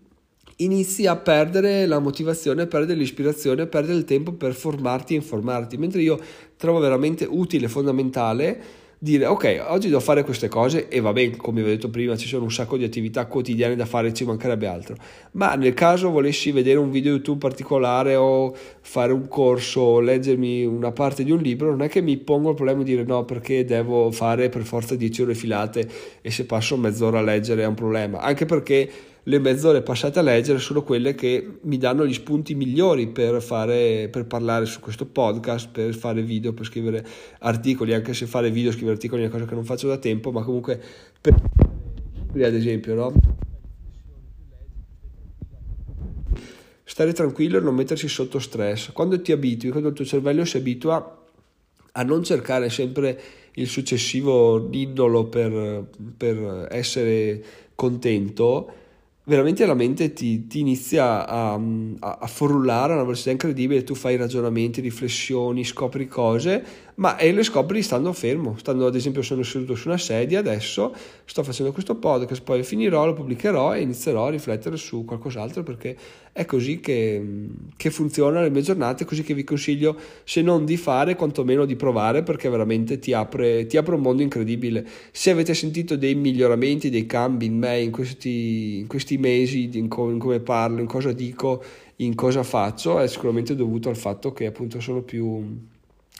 inizi 0.56 1.06
a 1.06 1.16
perdere 1.16 1.86
la 1.86 1.98
motivazione, 1.98 2.62
a 2.62 2.66
perdere 2.66 2.98
l'ispirazione, 2.98 3.62
a 3.62 3.66
perdere 3.66 3.98
il 3.98 4.04
tempo 4.04 4.32
per 4.32 4.54
formarti 4.54 5.14
e 5.14 5.16
informarti, 5.16 5.76
mentre 5.76 6.02
io 6.02 6.18
trovo 6.56 6.78
veramente 6.78 7.26
utile, 7.28 7.68
fondamentale 7.68 8.82
dire 9.04 9.26
ok, 9.26 9.64
oggi 9.68 9.88
devo 9.88 10.00
fare 10.00 10.24
queste 10.24 10.48
cose 10.48 10.88
e 10.88 10.98
va 11.00 11.12
bene, 11.12 11.36
come 11.36 11.62
vi 11.62 11.68
ho 11.68 11.72
detto 11.72 11.90
prima, 11.90 12.16
ci 12.16 12.26
sono 12.26 12.44
un 12.44 12.50
sacco 12.50 12.78
di 12.78 12.84
attività 12.84 13.26
quotidiane 13.26 13.76
da 13.76 13.84
fare, 13.84 14.14
ci 14.14 14.24
mancherebbe 14.24 14.66
altro, 14.66 14.96
ma 15.32 15.54
nel 15.56 15.74
caso 15.74 16.10
volessi 16.10 16.50
vedere 16.52 16.78
un 16.78 16.90
video 16.90 17.12
YouTube 17.12 17.38
particolare 17.38 18.16
o 18.16 18.54
fare 18.80 19.12
un 19.12 19.28
corso 19.28 19.80
o 19.80 20.00
leggermi 20.00 20.64
una 20.64 20.90
parte 20.90 21.22
di 21.22 21.30
un 21.30 21.38
libro, 21.38 21.68
non 21.68 21.82
è 21.82 21.88
che 21.90 22.00
mi 22.00 22.16
pongo 22.16 22.48
il 22.48 22.54
problema 22.54 22.82
di 22.82 22.92
dire 22.92 23.04
no 23.04 23.26
perché 23.26 23.66
devo 23.66 24.10
fare 24.10 24.48
per 24.48 24.62
forza 24.62 24.94
10 24.94 25.22
ore 25.22 25.34
filate 25.34 25.86
e 26.22 26.30
se 26.30 26.46
passo 26.46 26.78
mezz'ora 26.78 27.18
a 27.18 27.22
leggere 27.22 27.62
è 27.62 27.66
un 27.66 27.74
problema, 27.74 28.20
anche 28.20 28.46
perché 28.46 28.90
le 29.26 29.38
mezz'ore 29.38 29.82
passate 29.82 30.18
a 30.18 30.22
leggere 30.22 30.58
sono 30.58 30.82
quelle 30.82 31.14
che 31.14 31.58
mi 31.62 31.78
danno 31.78 32.06
gli 32.06 32.12
spunti 32.12 32.54
migliori 32.54 33.08
per, 33.08 33.40
fare, 33.42 34.08
per 34.10 34.26
parlare 34.26 34.66
su 34.66 34.80
questo 34.80 35.06
podcast, 35.06 35.70
per 35.70 35.94
fare 35.94 36.22
video, 36.22 36.52
per 36.52 36.66
scrivere 36.66 37.04
articoli, 37.40 37.94
anche 37.94 38.12
se 38.12 38.26
fare 38.26 38.50
video, 38.50 38.70
scrivere 38.70 38.94
articoli 38.94 39.22
è 39.22 39.24
una 39.24 39.34
cosa 39.34 39.46
che 39.46 39.54
non 39.54 39.64
faccio 39.64 39.88
da 39.88 39.96
tempo, 39.96 40.30
ma 40.30 40.42
comunque 40.42 40.80
per 41.20 41.34
ad 42.34 42.54
esempio, 42.54 42.94
no? 42.94 43.12
Stare 46.82 47.12
tranquillo 47.12 47.58
e 47.58 47.60
non 47.60 47.74
mettersi 47.74 48.08
sotto 48.08 48.38
stress. 48.38 48.92
Quando 48.92 49.20
ti 49.20 49.32
abitui, 49.32 49.70
quando 49.70 49.88
il 49.88 49.94
tuo 49.94 50.04
cervello 50.04 50.44
si 50.44 50.56
abitua 50.56 51.22
a 51.92 52.02
non 52.02 52.24
cercare 52.24 52.68
sempre 52.70 53.20
il 53.52 53.68
successivo 53.68 54.68
nidolo 54.68 55.26
per, 55.26 55.86
per 56.16 56.66
essere 56.70 57.42
contento, 57.74 58.82
veramente 59.24 59.64
la 59.64 59.74
mente 59.74 60.12
ti, 60.12 60.46
ti 60.46 60.60
inizia 60.60 61.26
a, 61.26 61.54
a, 61.54 62.18
a 62.20 62.26
frullare 62.26 62.92
a 62.92 62.96
una 62.96 63.04
velocità 63.04 63.30
incredibile, 63.30 63.82
tu 63.82 63.94
fai 63.94 64.16
ragionamenti, 64.16 64.80
riflessioni, 64.80 65.64
scopri 65.64 66.06
cose, 66.06 66.64
ma 66.96 67.16
e 67.16 67.32
le 67.32 67.42
scopri 67.42 67.82
stando 67.82 68.12
fermo, 68.12 68.56
stando 68.58 68.86
ad 68.86 68.94
esempio 68.94 69.22
sono 69.22 69.42
seduto 69.42 69.74
su 69.74 69.88
una 69.88 69.98
sedia 69.98 70.38
adesso, 70.38 70.94
sto 71.24 71.42
facendo 71.42 71.72
questo 71.72 71.96
podcast, 71.96 72.42
poi 72.42 72.62
finirò, 72.62 73.06
lo 73.06 73.14
pubblicherò 73.14 73.74
e 73.74 73.80
inizierò 73.80 74.26
a 74.26 74.30
riflettere 74.30 74.76
su 74.76 75.04
qualcos'altro 75.04 75.62
perché 75.62 75.96
è 76.32 76.44
così 76.44 76.80
che, 76.80 77.24
che 77.76 77.90
funzionano 77.90 78.42
le 78.42 78.50
mie 78.50 78.62
giornate, 78.62 79.04
così 79.04 79.22
che 79.22 79.34
vi 79.34 79.44
consiglio 79.44 79.96
se 80.24 80.42
non 80.42 80.64
di 80.64 80.76
fare, 80.76 81.14
quantomeno 81.14 81.64
di 81.64 81.76
provare 81.76 82.22
perché 82.22 82.48
veramente 82.48 82.98
ti 82.98 83.12
apre, 83.12 83.66
ti 83.66 83.76
apre 83.76 83.94
un 83.94 84.00
mondo 84.00 84.22
incredibile. 84.22 84.84
Se 85.12 85.30
avete 85.30 85.54
sentito 85.54 85.96
dei 85.96 86.14
miglioramenti, 86.14 86.90
dei 86.90 87.06
cambi 87.06 87.46
in 87.46 87.56
me 87.56 87.80
in 87.80 87.92
questi, 87.92 88.78
in 88.80 88.86
questi 88.88 89.13
mesi, 89.18 89.70
in, 89.74 89.88
co- 89.88 90.10
in 90.10 90.18
come 90.18 90.40
parlo, 90.40 90.80
in 90.80 90.86
cosa 90.86 91.12
dico, 91.12 91.62
in 91.96 92.14
cosa 92.14 92.42
faccio, 92.42 92.98
è 92.98 93.06
sicuramente 93.06 93.54
dovuto 93.54 93.88
al 93.88 93.96
fatto 93.96 94.32
che 94.32 94.46
appunto 94.46 94.80
sono 94.80 95.02
più 95.02 95.72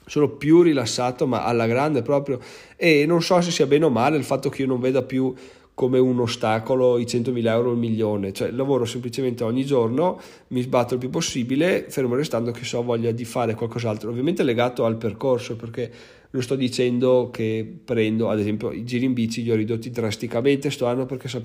sono 0.06 0.28
più 0.28 0.60
rilassato 0.60 1.26
ma 1.26 1.44
alla 1.44 1.66
grande 1.66 2.02
proprio. 2.02 2.38
E 2.76 3.06
non 3.06 3.22
so 3.22 3.40
se 3.40 3.50
sia 3.50 3.66
bene 3.66 3.86
o 3.86 3.90
male 3.90 4.16
il 4.16 4.24
fatto 4.24 4.48
che 4.48 4.62
io 4.62 4.68
non 4.68 4.80
veda 4.80 5.02
più 5.02 5.34
come 5.74 5.98
un 5.98 6.20
ostacolo 6.20 6.98
i 6.98 7.04
100.000 7.04 7.46
euro 7.48 7.70
o 7.70 7.72
il 7.72 7.78
milione, 7.78 8.32
cioè 8.32 8.50
lavoro 8.52 8.84
semplicemente 8.84 9.42
ogni 9.42 9.64
giorno, 9.64 10.20
mi 10.48 10.62
sbatto 10.62 10.94
il 10.94 11.00
più 11.00 11.10
possibile, 11.10 11.86
fermo 11.88 12.14
restando 12.14 12.52
che 12.52 12.64
so 12.64 12.82
voglia 12.82 13.10
di 13.10 13.24
fare 13.24 13.54
qualcos'altro, 13.54 14.10
ovviamente 14.10 14.44
legato 14.44 14.84
al 14.84 14.96
percorso 14.96 15.56
perché 15.56 15.90
non 16.30 16.42
sto 16.42 16.54
dicendo 16.54 17.30
che 17.32 17.78
prendo 17.84 18.28
ad 18.28 18.38
esempio 18.38 18.70
i 18.70 18.84
giri 18.84 19.04
in 19.04 19.14
bici 19.14 19.42
li 19.42 19.50
ho 19.50 19.56
ridotti 19.56 19.90
drasticamente 19.90 20.70
sto 20.70 20.86
anno 20.86 21.06
perché 21.06 21.28
so 21.28 21.42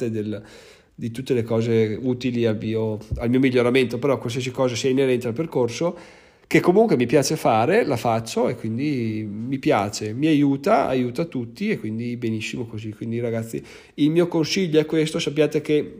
parte 0.00 0.10
del, 0.10 0.42
di 0.94 1.10
tutte 1.10 1.34
le 1.34 1.42
cose 1.42 1.98
utili 2.00 2.46
al 2.46 2.56
mio, 2.58 2.98
al 3.18 3.28
mio 3.28 3.38
miglioramento, 3.38 3.98
però 3.98 4.18
qualsiasi 4.18 4.50
cosa 4.50 4.74
sia 4.74 4.90
inerente 4.90 5.26
al 5.26 5.34
percorso 5.34 5.96
che 6.46 6.58
comunque 6.58 6.96
mi 6.96 7.06
piace 7.06 7.36
fare, 7.36 7.84
la 7.84 7.96
faccio 7.96 8.48
e 8.48 8.56
quindi 8.56 9.24
mi 9.30 9.60
piace, 9.60 10.12
mi 10.12 10.26
aiuta, 10.26 10.88
aiuta 10.88 11.24
tutti 11.26 11.70
e 11.70 11.78
quindi 11.78 12.16
benissimo 12.16 12.66
così. 12.66 12.92
Quindi 12.92 13.20
ragazzi, 13.20 13.62
il 13.94 14.10
mio 14.10 14.26
consiglio 14.26 14.80
è 14.80 14.84
questo, 14.84 15.20
sappiate 15.20 15.60
che 15.60 15.94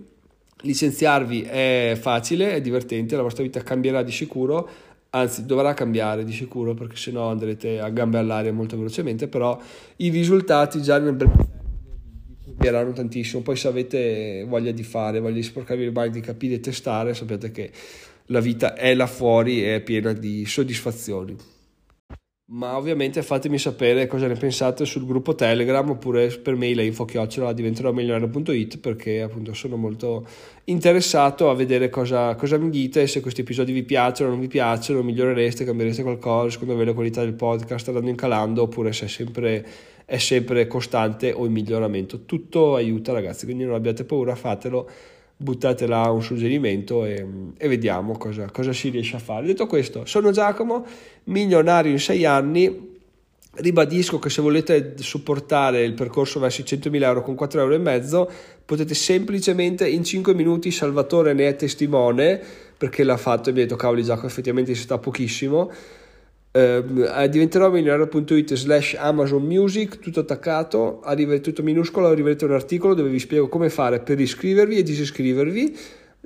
licenziarvi 0.63 1.43
è 1.43 1.97
facile, 2.01 2.55
è 2.55 2.61
divertente, 2.61 3.15
la 3.15 3.23
vostra 3.23 3.45
vita 3.45 3.63
cambierà 3.63 4.03
di 4.03 4.11
sicuro, 4.11 4.69
anzi 5.11 5.47
dovrà 5.47 5.73
cambiare 5.73 6.25
di 6.25 6.33
sicuro 6.33 6.75
perché 6.75 6.97
sennò 6.97 7.31
andrete 7.31 7.79
a 7.79 7.89
gambe 7.91 8.19
all'aria 8.19 8.53
molto 8.53 8.77
velocemente, 8.77 9.29
però 9.29 9.57
i 9.99 10.09
risultati 10.09 10.83
già 10.83 10.99
nel 10.99 11.15
breve 11.15 11.60
cambieranno 12.51 12.93
tantissimo. 12.93 13.43
Poi 13.43 13.57
se 13.57 13.69
avete 13.69 14.45
voglia 14.47 14.73
di 14.73 14.83
fare, 14.83 15.21
voglia 15.21 15.35
di 15.35 15.43
sporcarvi 15.43 15.85
le 15.85 15.91
mani, 15.91 16.11
di 16.11 16.21
capire 16.21 16.55
e 16.55 16.61
testare, 16.61 17.15
sapete 17.15 17.51
che 17.51 17.71
la 18.27 18.41
vita 18.41 18.75
è 18.75 18.95
là 18.95 19.07
fuori 19.07 19.65
e 19.65 19.77
è 19.77 19.81
piena 19.81 20.13
di 20.13 20.45
soddisfazioni. 20.45 21.37
Ma 22.53 22.77
ovviamente 22.77 23.23
fatemi 23.23 23.59
sapere 23.59 24.09
cosa 24.09 24.27
ne 24.27 24.35
pensate 24.35 24.85
sul 24.85 25.07
gruppo 25.07 25.37
Telegram 25.37 25.89
oppure 25.89 26.27
per 26.39 26.57
mail 26.57 26.81
a 26.81 26.83
info-chiocciola 26.83 27.53
diventerò 27.53 27.93
milionario.it 27.93 28.79
perché 28.79 29.23
appunto 29.23 29.55
sono 29.55 29.77
molto 29.77 30.27
interessato 30.65 31.49
a 31.49 31.55
vedere 31.55 31.91
cosa, 31.91 32.35
cosa 32.35 32.59
mi 32.59 32.69
dite, 32.69 33.07
se 33.07 33.21
questi 33.21 33.43
episodi 33.43 33.71
vi 33.71 33.85
piacciono 33.85 34.31
o 34.31 34.33
non 34.33 34.41
vi 34.41 34.49
piacciono, 34.49 35.01
migliorereste, 35.05 35.65
cambiereste 35.65 36.03
qualcosa, 36.03 36.51
secondo 36.51 36.75
voi 36.75 36.87
la 36.87 36.93
qualità 36.93 37.21
del 37.21 37.35
podcast 37.35 37.83
sta 37.83 37.91
andando 37.91 38.11
in 38.11 38.17
calando 38.17 38.63
oppure 38.63 38.93
se 38.93 39.05
è 39.05 39.09
sempre, 39.09 39.65
è 40.05 40.19
sempre 40.19 40.67
costante 40.67 41.31
o 41.31 41.47
in 41.47 41.53
miglioramento. 41.53 42.25
Tutto 42.25 42.75
aiuta 42.75 43.13
ragazzi, 43.13 43.45
quindi 43.45 43.63
non 43.63 43.75
abbiate 43.75 44.03
paura, 44.03 44.35
fatelo 44.35 44.91
buttate 45.43 45.87
là 45.87 46.11
un 46.11 46.23
suggerimento 46.23 47.07
e, 47.07 47.27
e 47.57 47.69
vediamo 47.69 48.19
cosa, 48.19 48.51
cosa, 48.53 48.75
si 48.75 48.91
riesce 48.91 49.17
a 49.17 49.19
fare. 49.19 49.47
Detto 49.47 49.67
questo, 49.67 50.05
sono 50.05 50.33
Giacomo, 50.33 50.85
milionario 51.25 51.91
in 51.91 51.99
sei 51.99 52.27
anni. 52.27 52.89
Ribadisco 53.53 54.19
che 54.19 54.29
se 54.29 54.43
volete 54.43 54.95
supportare 54.99 55.83
il 55.83 55.95
percorso 55.95 56.39
verso 56.39 56.61
i 56.61 56.65
100.000 56.65 57.03
euro 57.03 57.23
con 57.23 57.35
4,5 57.35 58.11
euro 58.11 58.31
potete 58.65 58.95
semplicemente 58.95 59.89
in 59.89 60.05
5 60.05 60.35
minuti, 60.35 60.71
Salvatore 60.71 61.33
ne 61.33 61.49
è 61.49 61.57
testimone 61.57 62.41
perché 62.77 63.03
l'ha 63.03 63.17
fatto 63.17 63.49
e 63.49 63.53
mi 63.53 63.61
ha 63.61 63.63
detto 63.63 63.77
cavoli 63.77 64.05
Giacomo 64.05 64.29
effettivamente 64.29 64.75
si 64.75 64.83
sta 64.83 64.99
pochissimo 64.99 65.71
Uh, 66.53 67.29
diventerò 67.29 67.71
milionario.it 67.71 68.55
slash 68.55 68.97
Amazon 68.99 69.45
Music, 69.45 70.01
tutto 70.01 70.21
attaccato, 70.21 71.01
arriva 71.03 71.39
tutto 71.39 71.63
minuscolo, 71.63 72.09
arriverete 72.09 72.45
un 72.45 72.53
articolo 72.53 72.95
dove 72.95 73.09
vi 73.09 73.21
spiego 73.21 73.49
come 73.49 73.71
fare 73.71 74.01
per 74.01 74.19
iscrivervi 74.19 74.77
e 74.77 74.83
disiscrivervi, 74.83 75.79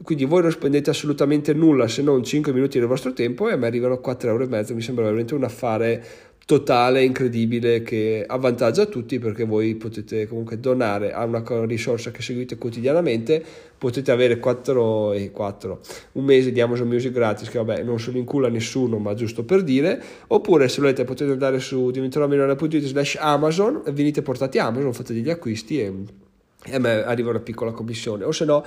quindi 0.02 0.25
voi 0.25 0.40
non 0.40 0.50
spendete 0.50 0.88
assolutamente 0.88 1.52
nulla 1.52 1.88
se 1.88 2.00
non 2.00 2.25
5 2.25 2.54
minuti 2.54 2.78
del 2.78 2.88
vostro 2.88 3.12
tempo 3.12 3.50
e 3.50 3.52
a 3.52 3.57
me 3.57 3.66
arrivano 3.66 4.00
4,5 4.02 4.26
euro, 4.28 4.75
mi 4.75 4.81
sembra 4.81 5.04
veramente 5.04 5.35
un 5.35 5.45
affare 5.45 6.02
totale, 6.47 7.03
incredibile, 7.03 7.83
che 7.83 8.25
avvantaggia 8.27 8.87
tutti 8.87 9.18
perché 9.18 9.45
voi 9.45 9.75
potete 9.77 10.27
comunque 10.27 10.61
donare 10.61 11.12
a 11.12 11.25
una 11.25 11.42
risorsa 11.64 12.11
che 12.11 12.23
seguite 12.23 12.59
quotidianamente, 12.59 13.42
potete 13.79 14.11
avere 14.11 14.38
4 14.38 15.12
e 15.12 15.31
4, 15.31 15.81
un 16.12 16.25
mese 16.25 16.53
di 16.53 16.61
Amazon 16.61 16.88
Music 16.88 17.12
gratis, 17.12 17.49
che 17.49 17.59
vabbè 17.59 17.83
non 17.83 17.99
sono 17.99 18.18
in 18.18 18.25
culo 18.25 18.47
a 18.47 18.51
nessuno, 18.51 18.99
ma 18.99 19.14
giusto 19.14 19.45
per 19.45 19.62
dire, 19.62 20.03
oppure 20.29 20.68
se 20.68 20.81
volete 20.81 21.05
potete 21.05 21.33
andare 21.33 21.61
su 21.61 21.90
diventeròmilionario.it 21.90 22.85
slash 22.85 23.16
Amazon, 23.18 23.83
venite 23.92 24.23
portati 24.23 24.59
a 24.59 24.66
Amazon, 24.66 24.92
fate 24.92 25.14
degli 25.14 25.31
acquisti 25.31 25.81
e, 25.81 25.92
e 26.64 26.75
a 26.75 26.79
me 26.79 27.05
arriva 27.05 27.31
una 27.31 27.40
piccola 27.40 27.73
commissione, 27.73 28.25
o 28.25 28.33
se 28.33 28.45
no 28.45 28.64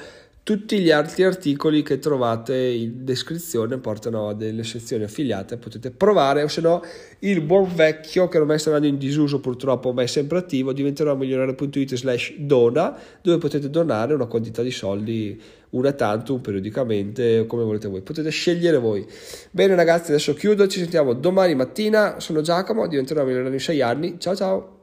tutti 0.48 0.80
gli 0.80 0.92
altri 0.92 1.26
articoli 1.26 1.84
che 1.84 2.00
trovate 2.00 2.56
in 2.56 3.04
descrizione 3.04 3.80
portano 3.80 4.30
a 4.30 4.34
delle 4.34 4.64
sezioni 4.64 5.04
affiliate, 5.04 5.58
potete 5.58 5.92
provare 5.92 6.42
o 6.42 6.48
se 6.48 6.62
no 6.62 6.82
il 7.20 7.42
buon 7.42 7.70
vecchio 7.76 8.30
che 8.30 8.38
ormai 8.38 8.58
sta 8.58 8.70
andando 8.70 8.88
in 8.88 8.98
disuso 8.98 9.42
purtroppo 9.42 9.92
ma 9.92 10.04
è 10.04 10.08
sempre 10.08 10.38
attivo, 10.38 10.72
diventerò 10.72 11.18
milionario.it 11.18 11.96
slash 11.96 12.36
dona 12.38 12.98
dove 13.22 13.40
potete 13.40 13.70
donare 13.70 14.14
una 14.14 14.26
quantità 14.28 14.62
di 14.62 14.72
soldi 14.72 15.38
una 15.72 15.92
tantum 15.92 16.40
periodicamente 16.40 17.46
come 17.46 17.66
volete 17.66 17.90
voi, 17.90 18.00
potete 18.00 18.30
scegliere 18.30 18.78
voi. 18.78 19.06
Bene 19.52 19.76
ragazzi 19.76 20.12
adesso 20.12 20.34
chiudo, 20.34 20.66
ci 20.68 20.80
sentiamo 20.80 21.12
domani 21.12 21.56
mattina, 21.56 22.22
sono 22.22 22.40
Giacomo, 22.40 22.88
diventerò 22.88 23.26
milionario 23.26 23.52
in 23.52 23.60
6 23.60 23.82
anni, 23.82 24.16
ciao 24.18 24.34
ciao! 24.34 24.77